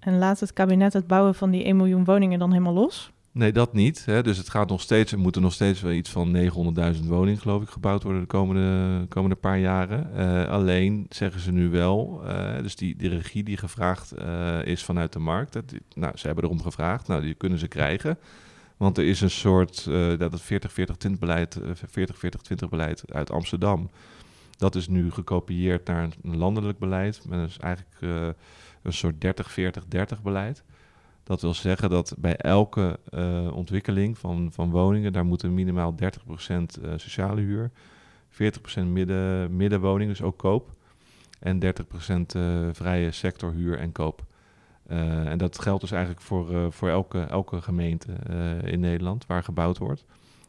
En 0.00 0.18
laat 0.18 0.40
het 0.40 0.52
kabinet 0.52 0.92
het 0.92 1.06
bouwen 1.06 1.34
van 1.34 1.50
die 1.50 1.64
1 1.64 1.76
miljoen 1.76 2.04
woningen 2.04 2.38
dan 2.38 2.50
helemaal 2.50 2.72
los? 2.72 3.13
Nee, 3.34 3.52
dat 3.52 3.72
niet. 3.72 4.04
Hè. 4.04 4.22
Dus 4.22 4.36
het 4.38 4.50
gaat 4.50 4.68
nog 4.68 4.80
steeds, 4.80 5.12
er 5.12 5.18
moeten 5.18 5.42
nog 5.42 5.52
steeds 5.52 5.80
wel 5.80 5.92
iets 5.92 6.10
van 6.10 6.36
900.000 6.96 7.06
woningen, 7.06 7.40
geloof 7.40 7.62
ik, 7.62 7.68
gebouwd 7.68 8.02
worden 8.02 8.20
de 8.20 8.26
komende, 8.26 9.06
komende 9.08 9.36
paar 9.36 9.58
jaren. 9.58 10.14
Eh, 10.14 10.48
alleen 10.48 11.06
zeggen 11.08 11.40
ze 11.40 11.52
nu 11.52 11.68
wel, 11.68 12.22
uh, 12.24 12.58
dus 12.58 12.76
die, 12.76 12.96
die 12.96 13.08
regie 13.08 13.42
die 13.42 13.56
gevraagd 13.56 14.18
uh, 14.18 14.64
is 14.64 14.84
vanuit 14.84 15.12
de 15.12 15.18
markt. 15.18 15.52
Dat, 15.52 15.64
nou, 15.94 16.16
ze 16.16 16.26
hebben 16.26 16.44
erom 16.44 16.62
gevraagd, 16.62 17.06
nou, 17.06 17.22
die 17.22 17.34
kunnen 17.34 17.58
ze 17.58 17.68
krijgen. 17.68 18.18
Want 18.76 18.98
er 18.98 19.04
is 19.04 19.20
een 19.20 19.30
soort, 19.30 19.84
dat 20.18 20.32
het 20.32 20.42
40-40-20 21.08 21.18
beleid, 21.18 21.60
40-40-20 21.60 22.68
beleid 22.70 23.12
uit 23.12 23.30
Amsterdam. 23.30 23.90
Dat 24.56 24.74
is 24.74 24.88
nu 24.88 25.10
gekopieerd 25.10 25.86
naar 25.86 26.08
een 26.22 26.36
landelijk 26.36 26.78
beleid. 26.78 27.22
Met 27.28 27.38
dus 27.38 27.58
eigenlijk 27.58 27.96
een 28.82 28.92
soort 28.92 29.14
30-40-30 29.14 30.22
beleid. 30.22 30.64
Dat 31.24 31.40
wil 31.40 31.54
zeggen 31.54 31.90
dat 31.90 32.14
bij 32.18 32.36
elke 32.36 32.98
uh, 33.10 33.56
ontwikkeling 33.56 34.18
van, 34.18 34.48
van 34.52 34.70
woningen, 34.70 35.12
daar 35.12 35.24
moet 35.24 35.42
er 35.42 35.50
minimaal 35.50 35.94
30% 35.94 35.96
uh, 35.98 36.58
eh, 36.58 36.98
sociale 36.98 37.40
huur, 37.40 37.70
40% 38.30 38.36
midden, 38.84 39.56
middenwoning, 39.56 40.10
dus 40.10 40.22
ook 40.22 40.38
koop, 40.38 40.72
en 41.40 41.60
30% 41.64 41.66
uh, 42.36 42.68
eh, 42.68 42.74
vrije 42.74 43.10
sector 43.10 43.52
huur 43.52 43.78
en 43.78 43.92
koop. 43.92 44.24
en 44.86 45.38
dat 45.38 45.58
geldt 45.58 45.80
dus 45.80 45.90
eigenlijk 45.90 46.22
voor, 46.22 46.72
voor 46.72 46.88
elke, 46.88 47.20
elke 47.20 47.62
gemeente 47.62 48.12
in 48.64 48.80
Nederland 48.80 49.26
waar 49.26 49.42
gebouwd 49.42 49.78
wordt. 49.78 50.04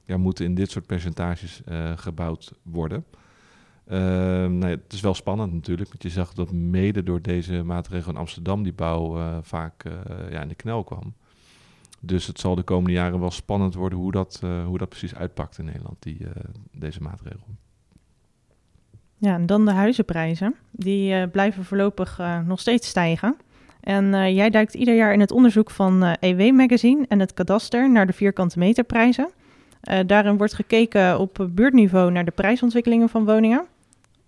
Ja, 0.05 0.17
moeten 0.17 0.45
in 0.45 0.55
dit 0.55 0.71
soort 0.71 0.85
percentages 0.85 1.61
gebouwd 1.95 2.53
worden. 2.61 3.05
Uh, 3.87 3.97
nou 3.97 4.59
ja, 4.59 4.67
het 4.67 4.93
is 4.93 5.01
wel 5.01 5.13
spannend 5.13 5.53
natuurlijk, 5.53 5.89
want 5.89 6.03
je 6.03 6.09
zag 6.09 6.33
dat 6.33 6.51
mede 6.51 7.03
door 7.03 7.21
deze 7.21 7.63
maatregel 7.63 8.11
in 8.11 8.17
Amsterdam 8.17 8.63
die 8.63 8.73
bouw 8.73 9.17
uh, 9.17 9.37
vaak 9.41 9.85
uh, 9.85 9.93
ja, 10.31 10.41
in 10.41 10.47
de 10.47 10.55
knel 10.55 10.83
kwam. 10.83 11.13
Dus 11.99 12.27
het 12.27 12.39
zal 12.39 12.55
de 12.55 12.63
komende 12.63 12.91
jaren 12.91 13.19
wel 13.19 13.31
spannend 13.31 13.73
worden 13.73 13.97
hoe 13.97 14.11
dat, 14.11 14.39
eh, 14.43 14.65
hoe 14.65 14.77
dat 14.77 14.89
precies 14.89 15.15
uitpakt 15.15 15.57
in 15.57 15.65
Nederland, 15.65 15.95
die, 15.99 16.17
deze 16.71 17.01
maatregel. 17.01 17.47
Ja, 19.17 19.33
en 19.33 19.45
dan 19.45 19.65
de 19.65 19.71
huizenprijzen. 19.71 20.55
Die 20.71 21.27
blijven 21.27 21.63
voorlopig 21.63 22.21
nog 22.45 22.59
steeds 22.59 22.87
stijgen. 22.87 23.37
En 23.79 24.33
jij 24.33 24.49
duikt 24.49 24.73
ieder 24.73 24.95
jaar 24.95 25.13
in 25.13 25.19
het 25.19 25.31
onderzoek 25.31 25.71
van 25.71 26.03
EW 26.19 26.51
Magazine 26.51 27.05
en 27.07 27.19
het 27.19 27.33
kadaster 27.33 27.91
naar 27.91 28.07
de 28.07 28.13
vierkante 28.13 28.59
meterprijzen. 28.59 29.29
daarin 30.05 30.37
wordt 30.37 30.53
gekeken 30.53 31.19
op 31.19 31.47
buurtniveau 31.51 32.11
naar 32.11 32.25
de 32.25 32.31
prijsontwikkelingen 32.31 33.09
van 33.09 33.25
woningen. 33.25 33.67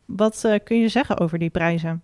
Wat 0.08 0.44
uh, 0.46 0.56
kun 0.64 0.80
je 0.80 0.88
zeggen 0.88 1.20
over 1.20 1.40
die 1.40 1.50
prijzen? 1.50 2.04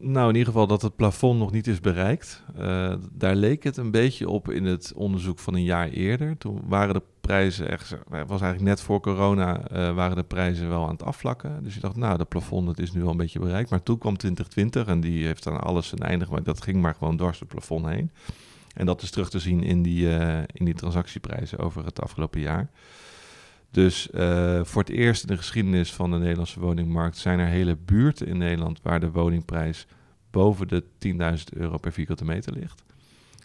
Nou, 0.00 0.28
in 0.28 0.34
ieder 0.34 0.52
geval 0.52 0.66
dat 0.66 0.82
het 0.82 0.96
plafond 0.96 1.38
nog 1.38 1.52
niet 1.52 1.66
is 1.66 1.80
bereikt. 1.80 2.42
Uh, 2.58 2.94
daar 3.12 3.34
leek 3.34 3.62
het 3.62 3.76
een 3.76 3.90
beetje 3.90 4.28
op 4.28 4.50
in 4.50 4.64
het 4.64 4.92
onderzoek 4.96 5.38
van 5.38 5.54
een 5.54 5.64
jaar 5.64 5.88
eerder. 5.88 6.38
Toen 6.38 6.60
waren 6.66 6.94
de 6.94 7.02
prijzen 7.20 7.68
echt, 7.68 7.90
het 7.90 8.28
was 8.28 8.40
eigenlijk 8.40 8.60
net 8.60 8.80
voor 8.80 9.00
corona, 9.00 9.60
waren 9.94 10.16
de 10.16 10.22
prijzen 10.22 10.68
wel 10.68 10.84
aan 10.84 10.92
het 10.92 11.02
afvlakken. 11.02 11.62
Dus 11.62 11.74
je 11.74 11.80
dacht, 11.80 11.96
nou, 11.96 12.18
de 12.18 12.24
plafond 12.24 12.68
het 12.68 12.78
is 12.78 12.92
nu 12.92 13.04
al 13.04 13.10
een 13.10 13.16
beetje 13.16 13.38
bereikt. 13.38 13.70
Maar 13.70 13.82
toen 13.82 13.98
kwam 13.98 14.16
2020 14.16 14.86
en 14.86 15.00
die 15.00 15.26
heeft 15.26 15.44
dan 15.44 15.60
alles 15.60 15.92
een 15.92 15.98
einde 15.98 16.24
gemaakt. 16.24 16.44
Dat 16.44 16.62
ging 16.62 16.80
maar 16.80 16.94
gewoon 16.94 17.16
dwars 17.16 17.38
het 17.40 17.48
plafond 17.48 17.86
heen. 17.86 18.10
En 18.74 18.86
dat 18.86 19.02
is 19.02 19.10
terug 19.10 19.30
te 19.30 19.38
zien 19.38 19.62
in 19.62 19.82
die, 19.82 20.08
in 20.52 20.64
die 20.64 20.74
transactieprijzen 20.74 21.58
over 21.58 21.84
het 21.84 22.00
afgelopen 22.00 22.40
jaar. 22.40 22.70
Dus 23.74 24.08
uh, 24.14 24.64
voor 24.64 24.82
het 24.82 24.90
eerst 24.90 25.22
in 25.22 25.28
de 25.28 25.36
geschiedenis 25.36 25.92
van 25.92 26.10
de 26.10 26.16
Nederlandse 26.16 26.60
woningmarkt 26.60 27.16
zijn 27.16 27.38
er 27.38 27.46
hele 27.46 27.76
buurten 27.76 28.26
in 28.26 28.38
Nederland 28.38 28.82
waar 28.82 29.00
de 29.00 29.10
woningprijs 29.10 29.86
boven 30.30 30.68
de 30.68 30.84
10.000 31.38 31.58
euro 31.58 31.76
per 31.76 31.92
vierkante 31.92 32.24
meter 32.24 32.52
ligt. 32.52 32.82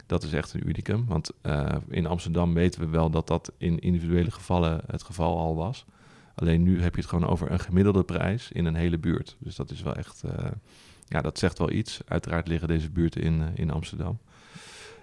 Dat 0.05 0.23
is 0.23 0.33
echt 0.33 0.53
een 0.53 0.67
unicum, 0.67 1.05
want 1.07 1.31
uh, 1.43 1.75
in 1.87 2.05
Amsterdam 2.05 2.53
weten 2.53 2.81
we 2.81 2.87
wel 2.87 3.09
dat 3.09 3.27
dat 3.27 3.51
in 3.57 3.79
individuele 3.79 4.31
gevallen 4.31 4.81
het 4.87 5.03
geval 5.03 5.37
al 5.37 5.55
was. 5.55 5.85
Alleen 6.35 6.63
nu 6.63 6.81
heb 6.81 6.95
je 6.95 7.01
het 7.01 7.09
gewoon 7.09 7.29
over 7.29 7.51
een 7.51 7.59
gemiddelde 7.59 8.03
prijs 8.03 8.51
in 8.51 8.65
een 8.65 8.75
hele 8.75 8.97
buurt. 8.97 9.35
Dus 9.39 9.55
dat 9.55 9.71
is 9.71 9.81
wel 9.81 9.95
echt, 9.95 10.23
uh, 10.25 10.31
ja, 11.07 11.21
dat 11.21 11.39
zegt 11.39 11.57
wel 11.57 11.71
iets. 11.71 11.99
Uiteraard 12.05 12.47
liggen 12.47 12.67
deze 12.67 12.89
buurten 12.89 13.21
in, 13.21 13.43
in 13.55 13.71
Amsterdam. 13.71 14.19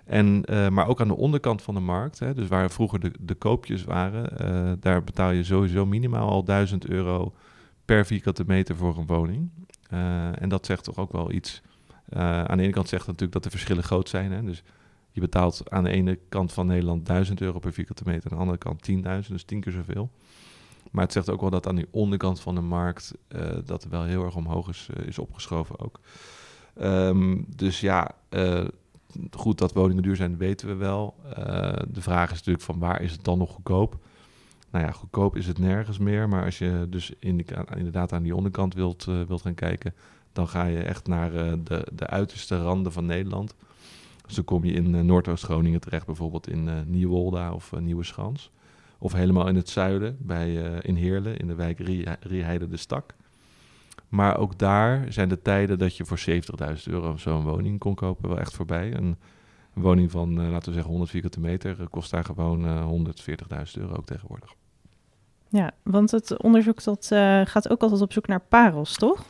En, 0.07 0.43
uh, 0.51 0.69
maar 0.69 0.89
ook 0.89 1.01
aan 1.01 1.09
de 1.09 1.17
onderkant 1.17 1.63
van 1.63 1.75
de 1.75 1.81
markt, 1.81 2.19
hè, 2.19 2.35
dus 2.35 2.49
waar 2.49 2.71
vroeger 2.71 3.01
de, 3.01 3.13
de 3.21 3.35
koopjes 3.35 3.85
waren, 3.85 4.33
uh, 4.43 4.73
daar 4.81 5.05
betaal 5.05 5.31
je 5.31 5.45
sowieso 5.45 5.87
minimaal 5.87 6.29
al 6.29 6.45
1000 6.45 6.87
euro 6.87 7.35
per 7.85 8.07
vierkante 8.07 8.45
meter 8.47 8.77
voor 8.77 8.99
een 8.99 9.07
woning. 9.07 9.51
Uh, 9.93 10.43
en 10.43 10.49
dat 10.49 10.67
zegt 10.67 10.85
toch 10.85 10.97
ook 10.97 11.13
wel 11.13 11.33
iets. 11.33 11.63
aan 12.11 12.57
de 12.57 12.63
ene 12.63 12.73
kant 12.73 12.89
zegt 12.89 13.07
het 13.07 13.11
natuurlijk 13.11 13.33
dat 13.33 13.43
de 13.43 13.51
verschillen 13.51 13.83
groot 13.83 14.09
zijn. 14.09 14.33
Hè, 14.33 14.43
dus 14.43 14.63
je 15.11 15.21
betaalt 15.21 15.71
aan 15.71 15.85
de 15.85 15.91
ene 15.91 16.19
kant 16.29 16.53
van 16.53 16.67
Nederland 16.67 17.07
1000 17.07 17.41
euro 17.41 17.59
per 17.59 17.73
vierkante 17.73 18.03
meter, 18.07 18.31
aan 18.31 18.37
de 18.37 18.43
andere 18.43 18.59
kant 18.59 18.91
10.000, 18.91 19.33
dus 19.33 19.45
tien 19.45 19.61
keer 19.61 19.73
zoveel. 19.73 20.11
Maar 20.91 21.05
het 21.05 21.13
zegt 21.13 21.31
ook 21.31 21.41
wel 21.41 21.51
dat 21.51 21.67
aan 21.67 21.77
die 21.77 21.89
onderkant 21.91 22.41
van 22.41 22.55
de 22.55 22.61
markt 22.61 23.13
dat 23.65 23.85
wel 23.85 24.03
heel 24.03 24.25
erg 24.25 24.37
omhoog 24.37 24.69
is, 24.69 24.89
is 25.07 25.19
opgeschoven 25.19 25.81
ook. 25.81 26.01
Um, 26.83 27.47
dus 27.57 27.81
ja, 27.81 28.11
goed 29.31 29.59
dat 29.59 29.73
woningen 29.73 30.03
duur 30.03 30.17
zijn, 30.17 30.37
weten 30.37 30.69
we 30.69 30.75
wel. 30.75 31.15
Uh, 31.27 31.35
de 31.89 32.03
vraag 32.03 32.31
is 32.31 32.37
natuurlijk 32.37 32.65
van 32.65 32.79
waar 32.79 33.03
is 33.03 33.13
het 33.13 33.25
dan 33.25 33.39
nog 33.39 33.51
goedkoop? 33.51 33.99
Nou 34.71 34.85
ja, 34.85 34.93
goedkoop 34.93 35.37
is 35.37 35.47
het 35.47 35.59
nergens 35.59 35.99
meer. 35.99 36.29
Maar 36.29 36.45
als 36.45 36.59
je 36.59 36.87
dus 36.89 37.13
in 37.19 37.47
inderdaad 37.77 38.13
aan 38.13 38.23
die 38.23 38.35
onderkant 38.35 38.75
wilt, 38.75 39.07
uh, 39.09 39.23
wilt 39.23 39.43
gaan 39.43 39.55
kijken, 39.55 39.95
dan 40.33 40.49
ga 40.49 40.65
je 40.65 40.83
echt 40.83 41.07
naar 41.07 41.35
uh, 41.35 41.53
de, 41.65 41.87
de 41.93 42.07
uiterste 42.07 42.63
randen 42.63 42.93
van 42.93 43.07
Nederland. 43.07 43.55
Dus 44.27 44.35
dan 44.35 44.45
kom 44.45 44.65
je 44.65 44.73
in 44.73 45.07
Noordoost-Groningen 45.07 45.81
terecht, 45.81 46.07
bijvoorbeeld 46.07 46.49
in 46.49 46.71
Nieuwolda 46.87 47.53
of 47.53 47.73
Nieuwe 47.81 48.05
Schans. 48.05 48.51
Of 48.99 49.13
helemaal 49.13 49.49
in 49.49 49.57
het 49.57 49.69
zuiden, 49.69 50.17
bij, 50.21 50.55
in 50.81 50.95
Heerlen, 50.95 51.37
in 51.37 51.47
de 51.47 51.55
wijk 51.55 51.79
Rieheide 52.21 52.69
de 52.69 52.77
Stak. 52.77 53.15
Maar 54.09 54.39
ook 54.39 54.59
daar 54.59 55.07
zijn 55.09 55.29
de 55.29 55.43
tijden 55.43 55.79
dat 55.79 55.97
je 55.97 56.05
voor 56.05 56.21
70.000 56.29 56.83
euro 56.85 57.17
zo'n 57.17 57.43
woning 57.43 57.79
kon 57.79 57.95
kopen 57.95 58.29
wel 58.29 58.39
echt 58.39 58.55
voorbij. 58.55 58.95
Een, 58.95 59.17
een 59.75 59.83
woning 59.83 60.11
van, 60.11 60.41
uh, 60.41 60.51
laten 60.51 60.69
we 60.69 60.73
zeggen, 60.73 60.91
100 60.91 61.11
vierkante 61.11 61.41
meter 61.41 61.77
uh, 61.81 61.87
kost 61.91 62.11
daar 62.11 62.25
gewoon 62.25 62.65
uh, 62.65 63.11
140.000 63.77 63.81
euro 63.81 63.95
ook 63.95 64.07
tegenwoordig. 64.07 64.55
Ja, 65.49 65.73
want 65.83 66.11
het 66.11 66.43
onderzoek 66.43 66.85
dat, 66.85 67.07
gaat 67.45 67.71
ook 67.71 67.83
altijd 67.83 68.01
op 68.01 68.13
zoek 68.13 68.27
naar 68.27 68.41
parels, 68.41 68.97
toch? 68.97 69.25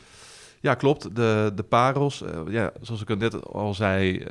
Ja, 0.61 0.73
klopt. 0.73 1.15
De, 1.15 1.51
de 1.55 1.63
parels, 1.63 2.23
ja, 2.47 2.71
zoals 2.81 3.01
ik 3.01 3.17
net 3.17 3.45
al 3.45 3.73
zei, 3.73 4.25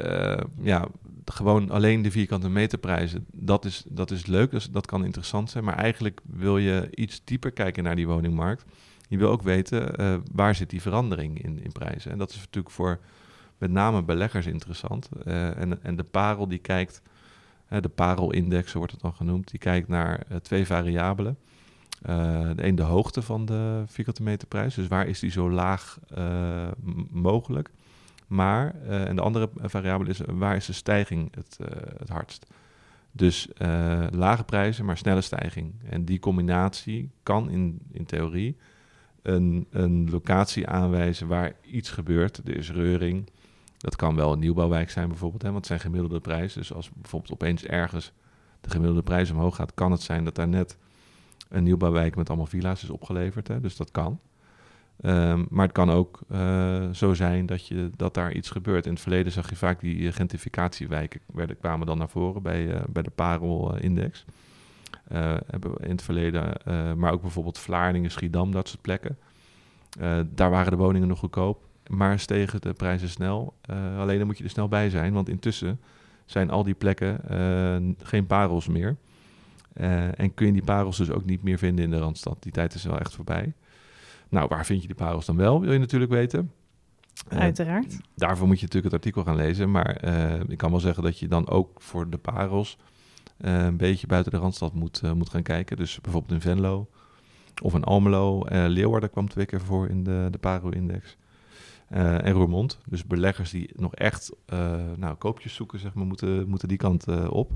ja, 0.61 0.87
gewoon 1.25 1.71
alleen 1.71 2.03
de 2.03 2.11
vierkante 2.11 2.49
meterprijzen, 2.49 3.27
dat 3.33 3.65
is, 3.65 3.85
dat 3.89 4.11
is 4.11 4.27
leuk, 4.27 4.51
dus 4.51 4.71
dat 4.71 4.87
kan 4.87 5.05
interessant 5.05 5.51
zijn. 5.51 5.65
Maar 5.65 5.77
eigenlijk 5.77 6.21
wil 6.25 6.59
je 6.59 6.89
iets 6.95 7.21
dieper 7.25 7.53
kijken 7.53 7.85
naar 7.85 7.97
die 7.97 8.07
woningmarkt 8.07 8.65
je 9.07 9.19
wil 9.19 9.31
ook 9.31 9.43
weten 9.43 10.01
uh, 10.01 10.17
waar 10.33 10.55
zit 10.55 10.71
die 10.71 10.83
verandering 10.83 11.43
in, 11.43 11.63
in 11.63 11.73
prijzen. 11.73 12.11
En 12.11 12.19
dat 12.19 12.31
is 12.31 12.37
natuurlijk 12.37 12.75
voor 12.75 12.99
met 13.59 13.71
name 13.71 14.03
beleggers 14.03 14.47
interessant. 14.47 15.09
Uh, 15.27 15.59
en, 15.59 15.83
en 15.83 15.97
de 15.97 16.05
parel 16.05 16.49
die 16.49 16.59
kijkt, 16.59 17.03
uh, 17.71 17.81
de 17.81 17.89
parelindex 17.89 18.73
wordt 18.73 18.93
het 18.93 19.01
dan 19.01 19.15
genoemd, 19.15 19.51
die 19.51 19.61
kijkt 19.61 19.89
naar 19.89 20.27
twee 20.43 20.67
variabelen. 20.67 21.39
de 22.01 22.55
een 22.57 22.75
de 22.75 22.83
hoogte 22.83 23.23
van 23.23 23.47
de 23.47 23.83
vierkante 23.87 24.23
meterprijs, 24.23 24.75
dus 24.75 24.87
waar 24.87 25.07
is 25.07 25.19
die 25.19 25.31
zo 25.31 25.51
laag 25.51 25.99
mogelijk. 27.11 27.71
Maar, 28.27 28.75
en 28.85 29.17
de 29.17 29.23
andere 29.23 29.51
variabele 29.63 30.11
is, 30.11 30.21
waar 30.27 30.57
is 30.57 30.67
de 30.67 30.73
stijging 30.73 31.35
het, 31.35 31.59
het 31.99 32.09
hardst? 32.09 32.47
Dus 33.13 33.49
lage 34.11 34.45
prijzen, 34.45 34.85
maar 34.85 34.97
snelle 34.97 35.21
stijging. 35.21 35.75
En 35.89 36.05
die 36.05 36.19
combinatie 36.19 37.11
kan 37.23 37.51
in, 37.51 37.81
in 37.93 38.05
theorie 38.05 38.57
een, 39.27 39.67
een 39.71 40.11
locatie 40.11 40.67
aanwijzen 40.67 41.27
waar 41.27 41.53
iets 41.63 41.91
gebeurt. 41.91 42.41
Er 42.45 42.57
is 42.57 42.71
reuring. 42.71 43.31
Dat 43.79 43.97
kan 43.97 44.17
wel 44.17 44.33
een 44.33 44.39
nieuwbouwwijk 44.39 44.91
zijn 44.91 45.09
bijvoorbeeld, 45.09 45.43
hè, 45.43 45.49
want 45.49 45.59
het 45.59 45.67
zijn 45.67 45.81
gemiddelde 45.81 46.21
prijzen. 46.21 46.61
Dus 46.61 46.73
als 46.73 46.91
bijvoorbeeld 46.91 47.33
opeens 47.33 47.65
ergens 47.65 48.13
de 48.61 48.71
gemiddelde 48.71 49.03
prijs 49.03 49.31
omhoog 49.31 49.57
gaat, 49.57 49.75
kan 49.75 49.93
het 49.93 50.03
zijn 50.03 50.25
dat 50.25 50.35
daar 50.35 50.49
net 50.49 50.79
een 51.49 51.63
nieuwbouwwijk 51.63 52.17
met 52.17 52.29
allemaal 52.29 52.47
villa's 52.47 52.83
is 52.83 52.91
opgeleverd. 52.91 53.49
Hè, 53.49 53.61
dus 53.61 53.77
dat 53.77 53.91
kan. 53.91 54.21
Um, 55.01 55.47
maar 55.51 55.65
het 55.65 55.75
kan 55.75 55.91
ook 55.91 56.21
uh, 56.33 56.91
zo 56.91 57.15
zijn 57.15 57.47
dat, 57.47 57.67
je, 57.67 57.91
dat 57.97 58.15
daar 58.15 58.33
iets 58.33 58.51
gebeurt. 58.51 58.87
In 58.87 58.93
het 58.93 59.01
verleden 59.01 59.33
zag 59.33 59.51
je 59.51 59.57
vaak 59.57 59.81
die 59.81 60.13
gentrificatiewijken 60.13 61.21
werden, 61.33 61.59
kwamen 61.59 61.87
dan 61.87 61.99
naar 61.99 62.09
voren 62.09 62.43
bij, 62.43 62.83
bij 62.89 63.03
de 63.03 63.11
Parel-index. 63.11 64.25
Hebben 65.09 65.71
we 65.73 65.85
in 65.85 65.91
het 65.91 66.03
verleden, 66.03 66.53
uh, 66.69 66.93
maar 66.93 67.13
ook 67.13 67.21
bijvoorbeeld 67.21 67.59
Vlaardingen, 67.59 68.11
Schiedam, 68.11 68.53
dat 68.53 68.69
soort 68.69 68.83
plekken. 68.83 69.19
Uh, 70.01 70.21
daar 70.35 70.51
waren 70.51 70.71
de 70.71 70.77
woningen 70.77 71.09
nog 71.09 71.19
goedkoop, 71.19 71.65
maar 71.87 72.19
stegen 72.19 72.61
de 72.61 72.73
prijzen 72.73 73.09
snel. 73.09 73.55
alleen 73.99 74.19
dan 74.19 74.27
moet 74.27 74.39
je 74.39 74.45
er 74.45 74.51
snel 74.51 74.69
bij 74.69 74.91
zijn, 74.91 75.13
want 75.13 75.29
intussen 75.29 75.81
zijn 76.25 76.51
al 76.51 76.63
die 76.63 76.75
plekken 76.75 77.21
geen 78.03 78.27
parels 78.27 78.69
meer. 78.69 78.97
en 80.15 80.35
kun 80.35 80.47
je 80.47 80.53
die 80.53 80.65
parels 80.65 80.97
dus 80.97 81.11
ook 81.11 81.25
niet 81.25 81.43
meer 81.43 81.59
vinden 81.59 81.85
in 81.85 81.91
de 81.91 81.99
Randstad. 81.99 82.43
Die 82.43 82.53
tijd 82.53 82.75
is 82.75 82.85
wel 82.85 82.99
echt 82.99 83.15
voorbij. 83.15 83.53
Nou, 84.29 84.49
waar 84.49 84.67
vind 84.67 84.81
je 84.81 84.87
die 84.87 84.97
parels 84.97 85.27
dan 85.27 85.37
wel, 85.37 85.61
wil 85.61 85.73
je 85.73 85.79
natuurlijk 85.79 86.13
weten. 86.13 86.53
Uiteraard. 87.29 87.97
daarvoor 88.15 88.47
moet 88.47 88.61
je 88.61 88.65
natuurlijk 88.65 88.93
het 88.95 89.05
artikel 89.05 89.25
gaan 89.25 89.37
lezen. 89.37 89.71
Maar 89.71 90.05
ik 90.49 90.59
kan 90.59 90.71
wel 90.71 90.81
zeggen 90.81 91.03
dat 91.03 91.19
je 91.19 91.29
dan 91.29 91.49
ook 91.49 91.81
voor 91.81 92.11
de 92.11 92.19
parels 92.19 92.79
eh, 92.79 92.95
een 93.39 93.77
beetje 93.77 94.07
buiten 94.07 94.33
de 94.33 94.39
Randstad 94.39 94.75
moet, 94.75 95.01
eh, 95.03 95.13
moet 95.13 95.31
gaan 95.31 95.43
kijken. 95.43 95.77
Dus 95.77 96.01
bijvoorbeeld 96.01 96.33
in 96.33 96.41
Venlo 96.41 96.89
of 97.63 97.75
in 97.75 97.85
Almelo. 97.85 98.47
Uh, 98.49 98.65
Leeuwarden 98.69 99.11
kwam 99.11 99.29
twee 99.29 99.47
keer 99.47 99.61
voor 99.61 99.89
in 99.89 100.05
de, 100.05 100.29
de 100.31 100.39
Paro-index. 100.39 101.17
en 101.89 102.33
Roermond. 102.33 102.79
Dus 102.87 103.05
beleggers 103.05 103.51
die 103.51 103.71
nog 103.77 103.95
echt 103.95 104.33
nou, 104.97 105.15
koopjes 105.15 105.55
zoeken, 105.55 105.79
zeg 105.79 105.95
maar, 105.95 106.07
moeten, 106.07 106.49
moeten 106.49 106.69
die 106.69 106.77
kant 106.77 107.07
op. 107.29 107.51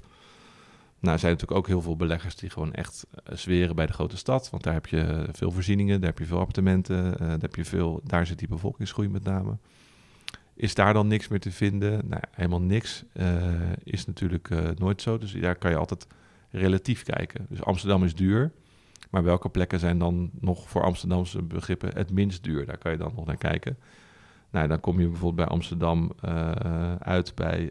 Nou, 0.99 1.15
er 1.15 1.19
zijn 1.19 1.33
natuurlijk 1.33 1.61
ook 1.61 1.67
heel 1.67 1.83
veel 1.83 1.97
beleggers 1.97 2.37
die 2.37 2.51
gewoon 2.51 2.73
echt 2.73 3.07
zweren 3.33 3.77
bij 3.77 3.87
de 3.87 3.93
grote 3.93 4.17
stad. 4.17 4.51
Want 4.51 4.63
daar 4.63 4.73
heb 4.73 4.87
je 4.87 5.29
veel 5.33 5.51
voorzieningen, 5.51 6.01
daar 6.01 6.11
heb 6.11 6.19
je 6.19 6.25
veel 6.25 6.39
appartementen, 6.39 7.19
daar, 7.19 7.41
heb 7.41 7.55
je 7.55 7.65
veel, 7.65 8.01
daar 8.05 8.27
zit 8.27 8.39
die 8.39 8.49
bevolkingsgroei 8.49 9.09
met 9.09 9.25
name. 9.25 9.57
Is 10.61 10.75
daar 10.75 10.93
dan 10.93 11.07
niks 11.07 11.29
meer 11.29 11.41
te 11.41 11.51
vinden? 11.51 12.09
Nou, 12.09 12.23
helemaal 12.31 12.61
niks 12.61 13.05
uh, 13.13 13.27
is 13.83 14.07
natuurlijk 14.07 14.51
uh, 14.51 14.69
nooit 14.77 15.03
zo. 15.03 15.19
Dus 15.19 15.33
daar 15.33 15.57
kan 15.57 15.71
je 15.71 15.77
altijd 15.77 16.07
relatief 16.51 17.03
kijken. 17.03 17.47
Dus 17.49 17.63
Amsterdam 17.63 18.05
is 18.05 18.15
duur. 18.15 18.53
Maar 19.11 19.23
welke 19.23 19.49
plekken 19.49 19.79
zijn 19.79 19.99
dan 19.99 20.31
nog 20.41 20.69
voor 20.69 20.83
Amsterdamse 20.83 21.43
begrippen 21.43 21.95
het 21.95 22.11
minst 22.11 22.45
duur? 22.45 22.67
Daar 22.67 22.79
kan 22.79 22.93
je 22.93 22.99
dan 22.99 23.13
nog 23.17 23.27
naar 23.27 23.37
kijken. 23.37 23.79
Nou, 24.51 24.69
dan 24.69 24.81
kom 24.81 25.01
je 25.01 25.07
bijvoorbeeld 25.07 25.47
bij 25.47 25.57
Amsterdam 25.57 26.13
uh, 26.25 26.95
uit 26.95 27.35
bij 27.35 27.71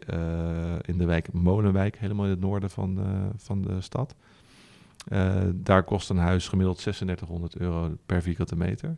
in 0.80 0.98
de 0.98 1.04
wijk 1.04 1.32
Molenwijk, 1.32 1.98
helemaal 1.98 2.24
in 2.24 2.30
het 2.30 2.40
noorden 2.40 2.70
van, 2.70 2.98
van 3.36 3.62
de 3.62 3.80
stad. 3.80 4.14
daar 5.54 5.82
kost 5.82 6.10
een 6.10 6.16
huis 6.16 6.48
gemiddeld 6.48 6.78
3600 6.78 7.56
euro 7.56 7.96
per 8.06 8.22
vierkante 8.22 8.56
meter. 8.56 8.96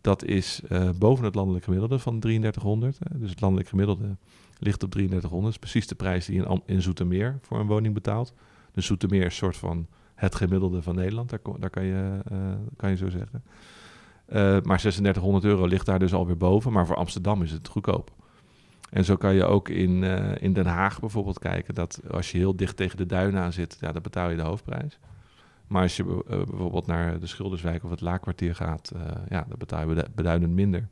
Dat 0.00 0.24
is 0.24 0.60
uh, 0.68 0.90
boven 0.98 1.24
het 1.24 1.34
landelijk 1.34 1.64
gemiddelde 1.64 1.98
van 1.98 2.20
3300. 2.20 2.98
Dus 3.14 3.30
het 3.30 3.40
landelijk 3.40 3.68
gemiddelde 3.68 4.16
ligt 4.58 4.82
op 4.82 4.90
3300. 4.90 5.42
Dat 5.42 5.52
is 5.52 5.70
precies 5.70 5.88
de 5.88 5.94
prijs 5.94 6.26
die 6.26 6.44
in, 6.44 6.62
in 6.66 6.82
Zoetermeer 6.82 7.38
voor 7.42 7.60
een 7.60 7.66
woning 7.66 7.94
betaalt. 7.94 8.34
Dus 8.72 8.86
Zoetermeer 8.86 9.20
is 9.20 9.26
een 9.26 9.32
soort 9.32 9.56
van 9.56 9.86
het 10.14 10.34
gemiddelde 10.34 10.82
van 10.82 10.94
Nederland. 10.94 11.30
Daar, 11.30 11.70
kan, 11.70 11.84
je, 11.84 12.18
uh, 12.32 12.38
kan 12.76 12.90
je 12.90 12.96
zo 12.96 13.08
zeggen. 13.08 13.42
Maar 14.64 14.78
3600 14.78 15.44
euro 15.44 15.66
ligt 15.66 15.86
daar 15.86 15.98
dus 15.98 16.14
alweer 16.14 16.36
boven. 16.36 16.72
Maar 16.72 16.86
voor 16.86 16.96
Amsterdam 16.96 17.42
is 17.42 17.50
het 17.50 17.68
goedkoop. 17.68 18.12
En 18.90 19.04
zo 19.04 19.16
kan 19.16 19.34
je 19.34 19.44
ook 19.44 19.68
in, 19.68 20.02
in 20.40 20.52
Den 20.52 20.66
Haag 20.66 21.00
bijvoorbeeld 21.00 21.38
kijken 21.38 21.74
dat 21.74 22.00
als 22.10 22.32
je 22.32 22.38
heel 22.38 22.56
dicht 22.56 22.76
tegen 22.76 22.96
de 22.96 23.06
duinen 23.06 23.40
aan 23.40 23.52
zit, 23.52 23.76
ja, 23.80 23.92
dan 23.92 24.02
betaal 24.02 24.30
je 24.30 24.36
de 24.36 24.42
hoofdprijs. 24.42 24.98
Maar 25.70 25.82
als 25.82 25.96
je 25.96 26.04
uh, 26.04 26.22
bijvoorbeeld 26.26 26.86
naar 26.86 27.20
de 27.20 27.26
Schilderswijk 27.26 27.84
of 27.84 27.90
het 27.90 28.00
Laakkwartier 28.00 28.54
gaat, 28.54 28.92
uh, 28.96 29.02
ja, 29.28 29.44
dan 29.48 29.58
betaal 29.58 29.88
je 29.88 30.04
beduidend 30.14 30.52
minder. 30.52 30.88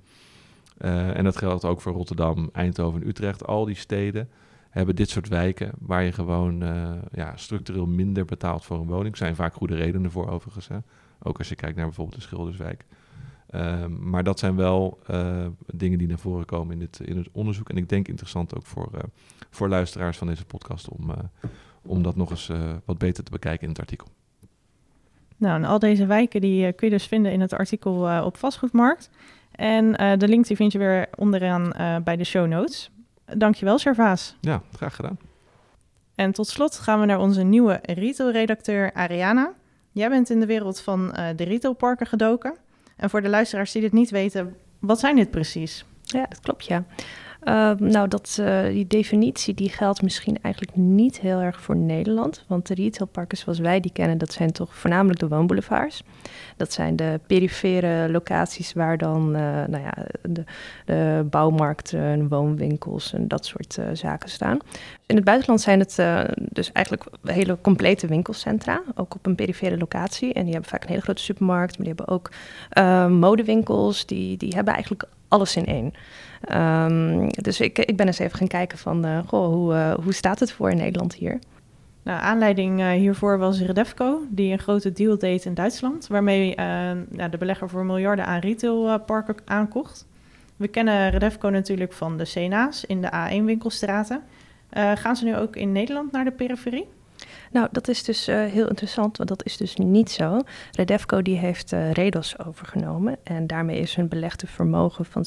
Uh, 0.80 1.16
en 1.16 1.24
dat 1.24 1.36
geldt 1.36 1.64
ook 1.64 1.80
voor 1.80 1.92
Rotterdam, 1.92 2.48
Eindhoven, 2.52 3.08
Utrecht. 3.08 3.46
Al 3.46 3.64
die 3.64 3.74
steden 3.74 4.28
hebben 4.70 4.96
dit 4.96 5.10
soort 5.10 5.28
wijken 5.28 5.72
waar 5.78 6.02
je 6.02 6.12
gewoon 6.12 6.64
ja, 7.12 7.36
structureel 7.36 7.86
minder 7.86 8.24
betaalt 8.24 8.64
voor 8.64 8.78
een 8.78 8.86
woning. 8.86 9.10
Er 9.10 9.16
zijn 9.16 9.34
vaak 9.34 9.54
goede 9.54 9.74
redenen 9.74 10.10
voor 10.10 10.28
overigens. 10.28 10.68
Hè? 10.68 10.78
Ook 11.22 11.38
als 11.38 11.48
je 11.48 11.54
kijkt 11.54 11.76
naar 11.76 11.86
bijvoorbeeld 11.86 12.16
de 12.16 12.22
Schilderswijk. 12.22 12.84
Ehm, 13.50 14.10
maar 14.10 14.24
dat 14.24 14.38
zijn 14.38 14.56
wel 14.56 14.98
dingen 15.66 15.98
die 15.98 16.08
naar 16.08 16.18
voren 16.18 16.44
komen 16.44 16.72
in, 16.72 16.78
dit, 16.78 17.00
in 17.00 17.16
het 17.16 17.28
onderzoek. 17.32 17.68
En 17.68 17.76
ik 17.76 17.88
denk 17.88 18.08
interessant 18.08 18.56
ook 18.56 18.66
voor, 18.66 18.90
voor 19.50 19.68
luisteraars 19.68 20.18
van 20.18 20.26
deze 20.26 20.44
podcast 20.44 20.88
om, 20.88 21.10
om 21.82 22.02
dat 22.02 22.16
nog 22.16 22.30
eens 22.30 22.50
wat 22.84 22.98
beter 22.98 23.24
te 23.24 23.30
bekijken 23.30 23.62
in 23.62 23.68
het 23.68 23.80
artikel. 23.80 24.08
Nou, 25.38 25.54
en 25.54 25.64
al 25.64 25.78
deze 25.78 26.06
wijken 26.06 26.40
die 26.40 26.66
uh, 26.66 26.72
kun 26.76 26.88
je 26.88 26.94
dus 26.94 27.06
vinden 27.06 27.32
in 27.32 27.40
het 27.40 27.52
artikel 27.52 28.08
uh, 28.08 28.22
op 28.24 28.36
vastgoedmarkt. 28.36 29.10
En 29.50 30.02
uh, 30.02 30.12
de 30.16 30.28
link 30.28 30.46
die 30.46 30.56
vind 30.56 30.72
je 30.72 30.78
weer 30.78 31.08
onderaan 31.16 31.72
bij 32.04 32.16
de 32.16 32.24
show 32.24 32.46
notes. 32.46 32.90
Dankjewel, 33.36 33.78
Servaas. 33.78 34.36
Ja, 34.40 34.62
graag 34.76 34.96
gedaan. 34.96 35.18
En 36.14 36.32
tot 36.32 36.48
slot 36.48 36.78
gaan 36.78 37.00
we 37.00 37.06
naar 37.06 37.18
onze 37.18 37.42
nieuwe 37.42 37.78
retailredacteur 37.82 38.92
Ariana. 38.92 39.52
Jij 39.92 40.08
bent 40.08 40.30
in 40.30 40.40
de 40.40 40.46
wereld 40.46 40.80
van 40.80 41.08
de 41.36 41.44
retailparken 41.44 42.06
gedoken. 42.06 42.56
En 42.96 43.10
voor 43.10 43.22
de 43.22 43.28
luisteraars 43.28 43.72
die 43.72 43.82
dit 43.82 43.92
niet 43.92 44.10
weten, 44.10 44.56
wat 44.78 44.98
zijn 44.98 45.16
dit 45.16 45.30
precies? 45.30 45.84
Ja, 46.02 46.26
dat 46.28 46.40
klopt, 46.40 46.66
ja. 46.66 46.84
Uh, 47.48 47.70
nou, 47.78 48.08
dat, 48.08 48.38
uh, 48.40 48.64
die 48.64 48.86
definitie 48.86 49.54
die 49.54 49.68
geldt 49.68 50.02
misschien 50.02 50.38
eigenlijk 50.42 50.76
niet 50.76 51.20
heel 51.20 51.40
erg 51.40 51.60
voor 51.60 51.76
Nederland. 51.76 52.44
Want 52.46 52.66
de 52.66 52.74
retailparken 52.74 53.38
zoals 53.38 53.58
wij 53.58 53.80
die 53.80 53.92
kennen, 53.92 54.18
dat 54.18 54.32
zijn 54.32 54.52
toch 54.52 54.74
voornamelijk 54.74 55.20
de 55.20 55.28
woonboulevards. 55.28 56.02
Dat 56.56 56.72
zijn 56.72 56.96
de 56.96 57.20
perifere 57.26 58.10
locaties 58.10 58.72
waar 58.72 58.98
dan 58.98 59.36
uh, 59.36 59.40
nou 59.66 59.82
ja, 59.82 59.94
de, 60.22 60.44
de, 60.84 61.26
bouwmarkten, 61.30 62.28
woonwinkels 62.28 63.12
en 63.12 63.28
dat 63.28 63.46
soort 63.46 63.78
zaken 63.92 64.28
staan. 64.28 64.58
In 65.06 65.16
het 65.16 65.24
buitenland 65.24 65.60
zijn 65.60 65.78
het 65.78 65.96
dus 66.36 66.72
eigenlijk 66.72 67.06
hele 67.22 67.58
complete 67.60 68.06
winkelcentra, 68.06 68.82
ook 68.94 69.14
op 69.14 69.26
een 69.26 69.34
perifere 69.34 69.78
locatie. 69.78 70.32
En 70.32 70.42
die 70.42 70.52
hebben 70.52 70.70
vaak 70.70 70.82
een 70.82 70.88
hele 70.88 71.02
grote 71.02 71.22
supermarkt, 71.22 71.78
maar 71.78 71.86
die 71.86 71.94
hebben 71.96 72.14
ook 72.14 72.30
modewinkels. 73.10 74.06
Die, 74.06 74.36
die 74.36 74.54
hebben 74.54 74.74
eigenlijk 74.74 75.04
alles 75.28 75.56
in 75.56 75.66
één. 75.66 75.92
Um, 76.54 77.28
dus 77.28 77.60
ik, 77.60 77.78
ik 77.78 77.96
ben 77.96 78.06
eens 78.06 78.18
even 78.18 78.38
gaan 78.38 78.48
kijken 78.48 78.78
van, 78.78 79.06
uh, 79.06 79.18
goh, 79.26 79.46
hoe, 79.46 79.74
uh, 79.74 79.94
hoe 79.94 80.12
staat 80.14 80.40
het 80.40 80.52
voor 80.52 80.70
in 80.70 80.76
Nederland 80.76 81.14
hier? 81.14 81.38
Nou, 82.02 82.20
aanleiding 82.20 82.80
uh, 82.80 82.90
hiervoor 82.90 83.38
was 83.38 83.60
Redefco, 83.60 84.20
die 84.28 84.52
een 84.52 84.58
grote 84.58 84.92
deal 84.92 85.18
deed 85.18 85.44
in 85.44 85.54
Duitsland, 85.54 86.06
waarmee 86.06 86.56
de 87.30 87.38
belegger 87.38 87.68
voor 87.68 87.84
miljarden 87.84 88.26
aan 88.26 88.40
retailparken 88.40 89.36
aankocht. 89.44 90.06
We 90.56 90.68
kennen 90.68 91.10
Redefco 91.10 91.48
natuurlijk 91.48 91.92
van 91.92 92.16
de 92.16 92.24
CNA's 92.24 92.84
in 92.84 93.02
de 93.02 93.08
A1-winkelstraten. 93.08 94.22
gaan 94.94 95.16
ze 95.16 95.24
nu 95.24 95.36
ook 95.36 95.56
in 95.56 95.72
Nederland 95.72 96.12
naar 96.12 96.24
de 96.24 96.30
periferie? 96.30 96.86
Nou, 97.52 97.68
dat 97.72 97.88
is 97.88 98.04
dus 98.04 98.28
uh, 98.28 98.44
heel 98.44 98.68
interessant, 98.68 99.16
want 99.16 99.28
dat 99.28 99.44
is 99.44 99.56
dus 99.56 99.76
niet 99.76 100.10
zo. 100.10 100.40
Redefco 100.72 101.22
die 101.22 101.36
heeft 101.36 101.72
uh, 101.72 101.92
Redos 101.92 102.38
overgenomen 102.38 103.16
en 103.22 103.46
daarmee 103.46 103.78
is 103.78 103.94
hun 103.94 104.08
belegde 104.08 104.46
vermogen 104.46 105.04
van 105.04 105.24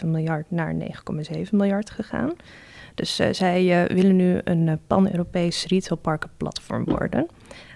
6,7 0.00 0.06
miljard 0.06 0.50
naar 0.50 0.74
9,7 0.74 1.40
miljard 1.50 1.90
gegaan. 1.90 2.32
Dus 2.94 3.20
uh, 3.20 3.26
zij 3.30 3.86
willen 3.94 4.16
nu 4.16 4.40
een 4.44 4.80
pan-Europees 4.86 5.66
retailparkenplatform 5.66 6.84
worden. 6.84 7.26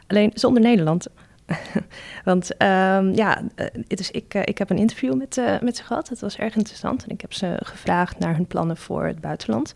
Alleen 0.07 0.31
zonder 0.35 0.63
Nederland. 0.63 1.07
Want 2.25 2.63
um, 2.63 3.15
ja, 3.15 3.43
het 3.89 4.09
ik, 4.13 4.35
ik 4.35 4.59
heb 4.59 4.71
een 4.71 4.79
interview 4.79 5.15
met, 5.15 5.41
met 5.61 5.77
ze 5.77 5.85
gehad. 5.85 6.09
Het 6.09 6.21
was 6.21 6.37
erg 6.37 6.57
interessant 6.57 7.05
en 7.05 7.11
ik 7.11 7.21
heb 7.21 7.33
ze 7.33 7.57
gevraagd 7.63 8.19
naar 8.19 8.35
hun 8.35 8.47
plannen 8.47 8.77
voor 8.77 9.07
het 9.07 9.21
buitenland. 9.21 9.73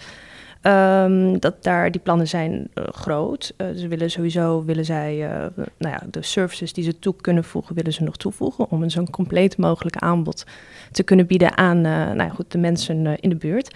Um, 0.62 1.38
dat 1.40 1.62
daar, 1.62 1.90
die 1.90 2.00
plannen 2.00 2.28
zijn 2.28 2.70
uh, 2.74 2.84
groot. 2.84 3.54
Uh, 3.56 3.66
ze 3.76 3.88
willen 3.88 4.10
sowieso, 4.10 4.64
willen 4.64 4.84
zij, 4.84 5.16
uh, 5.16 5.46
nou 5.78 5.94
ja, 5.94 6.00
de 6.10 6.22
services 6.22 6.72
die 6.72 6.84
ze 6.84 6.98
toe 6.98 7.14
kunnen 7.20 7.44
voegen, 7.44 7.74
willen 7.74 7.92
ze 7.92 8.02
nog 8.02 8.16
toevoegen. 8.16 8.70
Om 8.70 8.82
een 8.82 8.90
zo'n 8.90 9.10
compleet 9.10 9.56
mogelijk 9.56 9.96
aanbod 9.96 10.46
te 10.92 11.02
kunnen 11.02 11.26
bieden 11.26 11.56
aan, 11.56 11.80
nou 11.80 12.16
ja, 12.16 12.28
goed, 12.28 12.52
de 12.52 12.58
mensen 12.58 13.20
in 13.20 13.28
de 13.28 13.36
buurt. 13.36 13.74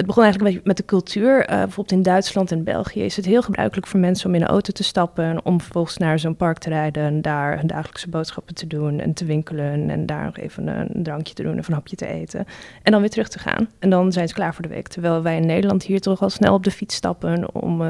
Het 0.00 0.08
begon 0.08 0.24
eigenlijk 0.24 0.64
met, 0.64 0.76
de 0.76 0.84
cultuur. 0.84 1.40
Uh, 1.40 1.46
bijvoorbeeld 1.46 1.92
in 1.92 2.02
Duitsland 2.02 2.52
en 2.52 2.64
België 2.64 3.02
is 3.02 3.16
het 3.16 3.24
heel 3.24 3.42
gebruikelijk 3.42 3.86
voor 3.86 4.00
mensen 4.00 4.28
om 4.28 4.34
in 4.34 4.40
een 4.40 4.46
auto 4.46 4.72
te 4.72 4.82
stappen. 4.82 5.44
Om 5.44 5.60
vervolgens 5.60 5.96
naar 5.96 6.18
zo'n 6.18 6.36
park 6.36 6.58
te 6.58 6.68
rijden 6.68 7.02
en 7.02 7.22
daar 7.22 7.58
hun 7.58 7.66
dagelijkse 7.66 8.08
boodschappen 8.08 8.54
te 8.54 8.66
doen 8.66 9.00
en 9.00 9.12
te 9.12 9.24
winkelen. 9.24 9.90
En 9.90 10.06
daar 10.06 10.24
nog 10.24 10.36
even 10.36 10.66
een, 10.66 11.02
drankje 11.02 11.34
te 11.34 11.42
doen 11.42 11.58
of 11.58 11.68
een 11.68 11.74
hapje 11.74 11.96
te 11.96 12.06
eten. 12.06 12.46
En 12.82 12.92
dan 12.92 13.00
weer 13.00 13.10
terug 13.10 13.28
te 13.28 13.38
gaan. 13.38 13.68
En 13.78 13.90
dan 13.90 14.12
zijn 14.12 14.28
ze 14.28 14.34
klaar 14.34 14.54
voor 14.54 14.62
de 14.62 14.68
week. 14.68 14.88
Terwijl 14.88 15.22
wij 15.22 15.36
in 15.36 15.46
Nederland 15.46 15.82
hier 15.82 16.00
toch 16.00 16.22
al 16.22 16.30
snel 16.30 16.54
op 16.54 16.64
de 16.64 16.70
fiets 16.70 16.94
stappen 16.94 17.54
om, 17.54 17.82
uh, 17.82 17.88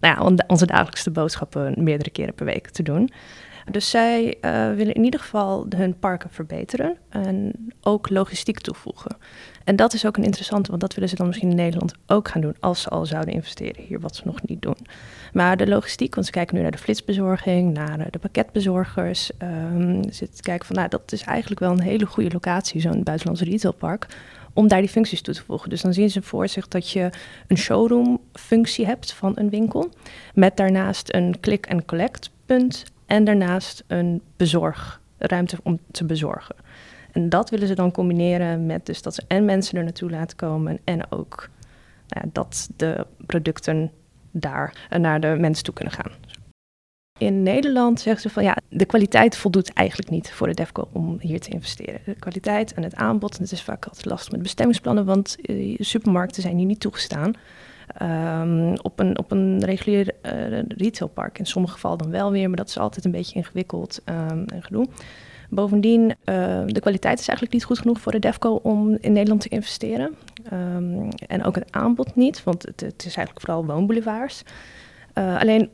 nou 0.00 0.34
ja, 0.34 0.44
onze 0.46 0.66
dagelijkse 0.66 1.10
boodschappen 1.10 1.74
meerdere 1.76 2.10
keren 2.10 2.34
per 2.34 2.46
week 2.46 2.68
te 2.68 2.82
doen. 2.82 3.10
Dus 3.70 3.90
zij 3.90 4.24
uh, 4.40 4.74
willen 4.74 4.94
in 4.94 5.04
ieder 5.04 5.20
geval 5.20 5.66
hun 5.76 5.98
parken 5.98 6.30
verbeteren 6.30 6.96
en 7.08 7.52
ook 7.80 8.10
logistiek 8.10 8.60
toevoegen. 8.60 9.16
En 9.64 9.76
dat 9.76 9.92
is 9.92 10.06
ook 10.06 10.16
een 10.16 10.24
interessante, 10.24 10.68
want 10.68 10.80
dat 10.80 10.94
willen 10.94 11.08
ze 11.08 11.16
dan 11.16 11.26
misschien 11.26 11.50
in 11.50 11.56
Nederland 11.56 11.94
ook 12.06 12.28
gaan 12.28 12.40
doen 12.40 12.56
als 12.60 12.82
ze 12.82 12.88
al 12.88 13.06
zouden 13.06 13.34
investeren 13.34 13.84
hier, 13.84 14.00
wat 14.00 14.16
ze 14.16 14.22
nog 14.24 14.42
niet 14.42 14.62
doen. 14.62 14.76
Maar 15.32 15.56
de 15.56 15.66
logistiek, 15.66 16.14
want 16.14 16.26
ze 16.26 16.32
kijken 16.32 16.56
nu 16.56 16.62
naar 16.62 16.70
de 16.70 16.78
flitsbezorging, 16.78 17.74
naar 17.74 18.10
de 18.10 18.18
pakketbezorgers. 18.18 19.30
Um, 19.42 20.12
ze 20.12 20.28
kijken 20.40 20.66
van, 20.66 20.76
nou, 20.76 20.88
dat 20.88 21.12
is 21.12 21.22
eigenlijk 21.22 21.60
wel 21.60 21.70
een 21.70 21.80
hele 21.80 22.06
goede 22.06 22.30
locatie, 22.30 22.80
zo'n 22.80 23.02
buitenlands 23.02 23.42
retailpark 23.42 24.06
om 24.52 24.68
daar 24.68 24.80
die 24.80 24.88
functies 24.88 25.22
toe 25.22 25.34
te 25.34 25.44
voegen. 25.44 25.70
Dus 25.70 25.82
dan 25.82 25.92
zien 25.92 26.10
ze 26.10 26.22
voor 26.22 26.48
zich 26.48 26.68
dat 26.68 26.90
je 26.90 27.10
een 27.48 27.56
showroom-functie 27.56 28.86
hebt 28.86 29.12
van 29.12 29.32
een 29.34 29.50
winkel, 29.50 29.90
met 30.34 30.56
daarnaast 30.56 31.14
een 31.14 31.40
click-and-collect 31.40 32.30
punt 32.46 32.84
en 33.06 33.24
daarnaast 33.24 33.84
een 33.86 34.22
bezorgruimte 34.36 35.58
om 35.62 35.78
te 35.90 36.04
bezorgen. 36.04 36.56
En 37.12 37.28
dat 37.28 37.50
willen 37.50 37.68
ze 37.68 37.74
dan 37.74 37.90
combineren 37.90 38.66
met 38.66 38.86
dus 38.86 39.02
dat 39.02 39.14
ze 39.14 39.22
en 39.28 39.44
mensen 39.44 39.78
er 39.78 39.84
naartoe 39.84 40.10
laten 40.10 40.36
komen 40.36 40.78
en 40.84 41.12
ook 41.12 41.48
nou 42.08 42.24
ja, 42.24 42.30
dat 42.32 42.68
de 42.76 43.06
producten 43.26 43.90
daar 44.30 44.88
naar 44.98 45.20
de 45.20 45.36
mensen 45.38 45.64
toe 45.64 45.74
kunnen 45.74 45.94
gaan. 45.94 46.12
In 47.18 47.42
Nederland 47.42 48.00
zeggen 48.00 48.22
ze 48.22 48.30
van 48.30 48.42
ja, 48.42 48.56
de 48.68 48.84
kwaliteit 48.84 49.36
voldoet 49.36 49.72
eigenlijk 49.72 50.10
niet 50.10 50.32
voor 50.32 50.46
de 50.46 50.54
DEFCO 50.54 50.88
om 50.92 51.16
hier 51.20 51.40
te 51.40 51.50
investeren. 51.50 52.00
De 52.04 52.14
kwaliteit 52.14 52.74
en 52.74 52.82
het 52.82 52.94
aanbod, 52.94 53.36
en 53.36 53.42
het 53.42 53.52
is 53.52 53.62
vaak 53.62 53.84
altijd 53.84 54.04
lastig 54.04 54.32
met 54.32 54.42
bestemmingsplannen, 54.42 55.04
want 55.04 55.36
uh, 55.42 55.76
supermarkten 55.78 56.42
zijn 56.42 56.56
hier 56.56 56.66
niet 56.66 56.80
toegestaan. 56.80 57.34
Ehm, 57.86 58.74
op, 58.82 58.98
een, 58.98 59.18
op 59.18 59.30
een 59.30 59.64
regulier 59.64 60.14
uh, 60.22 60.62
retailpark. 60.68 61.38
In 61.38 61.46
sommige 61.46 61.74
gevallen 61.74 61.98
dan 61.98 62.10
wel 62.10 62.30
weer, 62.30 62.48
maar 62.48 62.56
dat 62.56 62.68
is 62.68 62.78
altijd 62.78 63.04
een 63.04 63.10
beetje 63.10 63.34
ingewikkeld 63.34 64.02
um, 64.04 64.44
en 64.46 64.62
gedoe. 64.62 64.86
Bovendien, 65.50 66.02
uh, 66.02 66.14
de 66.66 66.80
kwaliteit 66.80 67.18
is 67.18 67.28
eigenlijk 67.28 67.52
niet 67.52 67.64
goed 67.64 67.78
genoeg 67.78 68.00
voor 68.00 68.12
de 68.12 68.18
DEFCO 68.18 68.54
om 68.62 68.96
in 69.00 69.12
Nederland 69.12 69.40
te 69.40 69.48
investeren. 69.48 70.14
Um, 70.52 71.08
en 71.26 71.44
ook 71.44 71.54
het 71.54 71.72
aanbod 71.72 72.16
niet, 72.16 72.44
want 72.44 72.62
het, 72.62 72.80
het 72.80 73.04
is 73.04 73.16
eigenlijk 73.16 73.40
vooral 73.40 73.66
woonboulevards. 73.66 74.42
Uh, 75.14 75.40
alleen 75.40 75.70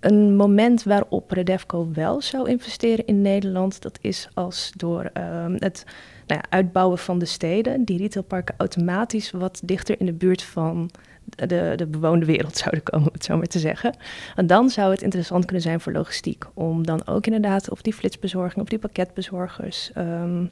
een 0.00 0.36
moment 0.36 0.82
waarop 0.82 1.30
Redefco 1.30 1.88
wel 1.92 2.20
zou 2.20 2.48
investeren 2.48 3.06
in 3.06 3.22
Nederland, 3.22 3.82
dat 3.82 3.98
is 4.00 4.28
als 4.34 4.72
door 4.76 5.10
het 5.58 5.84
nou 6.26 6.40
ja, 6.40 6.44
uitbouwen 6.48 6.98
van 6.98 7.18
de 7.18 7.24
steden, 7.24 7.84
die 7.84 7.98
retailparken 7.98 8.54
automatisch 8.58 9.30
wat 9.30 9.60
dichter 9.64 10.00
in 10.00 10.06
de 10.06 10.12
buurt 10.12 10.42
van 10.42 10.90
de, 11.36 11.72
de 11.76 11.86
bewoonde 11.86 12.26
wereld 12.26 12.56
zouden 12.62 12.82
komen, 12.82 13.06
om 13.06 13.12
het 13.12 13.24
zo 13.24 13.36
maar 13.36 13.46
te 13.46 13.58
zeggen. 13.58 13.96
En 14.36 14.46
dan 14.46 14.70
zou 14.70 14.90
het 14.90 15.02
interessant 15.02 15.44
kunnen 15.44 15.62
zijn 15.62 15.80
voor 15.80 15.92
logistiek, 15.92 16.44
om 16.54 16.86
dan 16.86 17.06
ook 17.06 17.26
inderdaad 17.26 17.70
op 17.70 17.82
die 17.82 17.92
flitsbezorging, 17.92 18.60
op 18.60 18.70
die 18.70 18.78
pakketbezorgers, 18.78 19.90
um, 19.98 20.50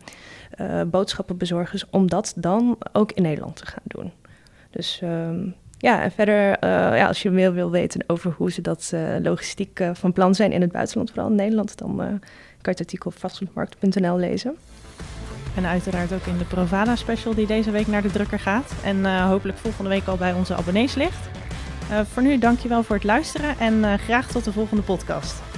uh, 0.60 0.82
boodschappenbezorgers, 0.82 1.84
om 1.90 2.08
dat 2.08 2.32
dan 2.36 2.78
ook 2.92 3.12
in 3.12 3.22
Nederland 3.22 3.56
te 3.56 3.66
gaan 3.66 3.82
doen. 3.84 4.12
Dus 4.70 5.00
um, 5.04 5.54
ja, 5.78 6.02
en 6.02 6.12
verder, 6.12 6.48
uh, 6.48 6.70
ja, 6.96 7.06
als 7.06 7.22
je 7.22 7.30
meer 7.30 7.52
wil 7.52 7.70
weten 7.70 8.04
over 8.06 8.34
hoe 8.36 8.52
ze 8.52 8.60
dat 8.60 8.90
uh, 8.94 9.16
logistiek 9.22 9.84
van 9.92 10.12
plan 10.12 10.34
zijn 10.34 10.52
in 10.52 10.60
het 10.60 10.72
buitenland, 10.72 11.10
vooral 11.10 11.30
in 11.30 11.36
Nederland, 11.36 11.78
dan 11.78 11.96
kan 11.96 12.18
je 12.60 12.70
het 12.70 12.80
artikel 12.80 13.10
op 13.10 13.16
vastgoedmarkt.nl 13.18 14.18
lezen. 14.18 14.56
En 15.54 15.66
uiteraard 15.66 16.12
ook 16.12 16.26
in 16.26 16.38
de 16.38 16.44
Provada 16.44 16.96
special 16.96 17.34
die 17.34 17.46
deze 17.46 17.70
week 17.70 17.86
naar 17.86 18.02
de 18.02 18.10
drukker 18.10 18.38
gaat. 18.38 18.72
En 18.84 19.22
hopelijk 19.22 19.58
volgende 19.58 19.90
week 19.90 20.06
al 20.06 20.16
bij 20.16 20.32
onze 20.32 20.54
abonnees 20.54 20.94
ligt. 20.94 21.28
voor 22.12 22.22
nu 22.22 22.38
dankjewel 22.38 22.82
voor 22.82 22.96
het 22.96 23.04
luisteren 23.04 23.58
en 23.58 23.98
graag 23.98 24.26
tot 24.26 24.44
de 24.44 24.52
volgende 24.52 24.82
podcast. 24.82 25.51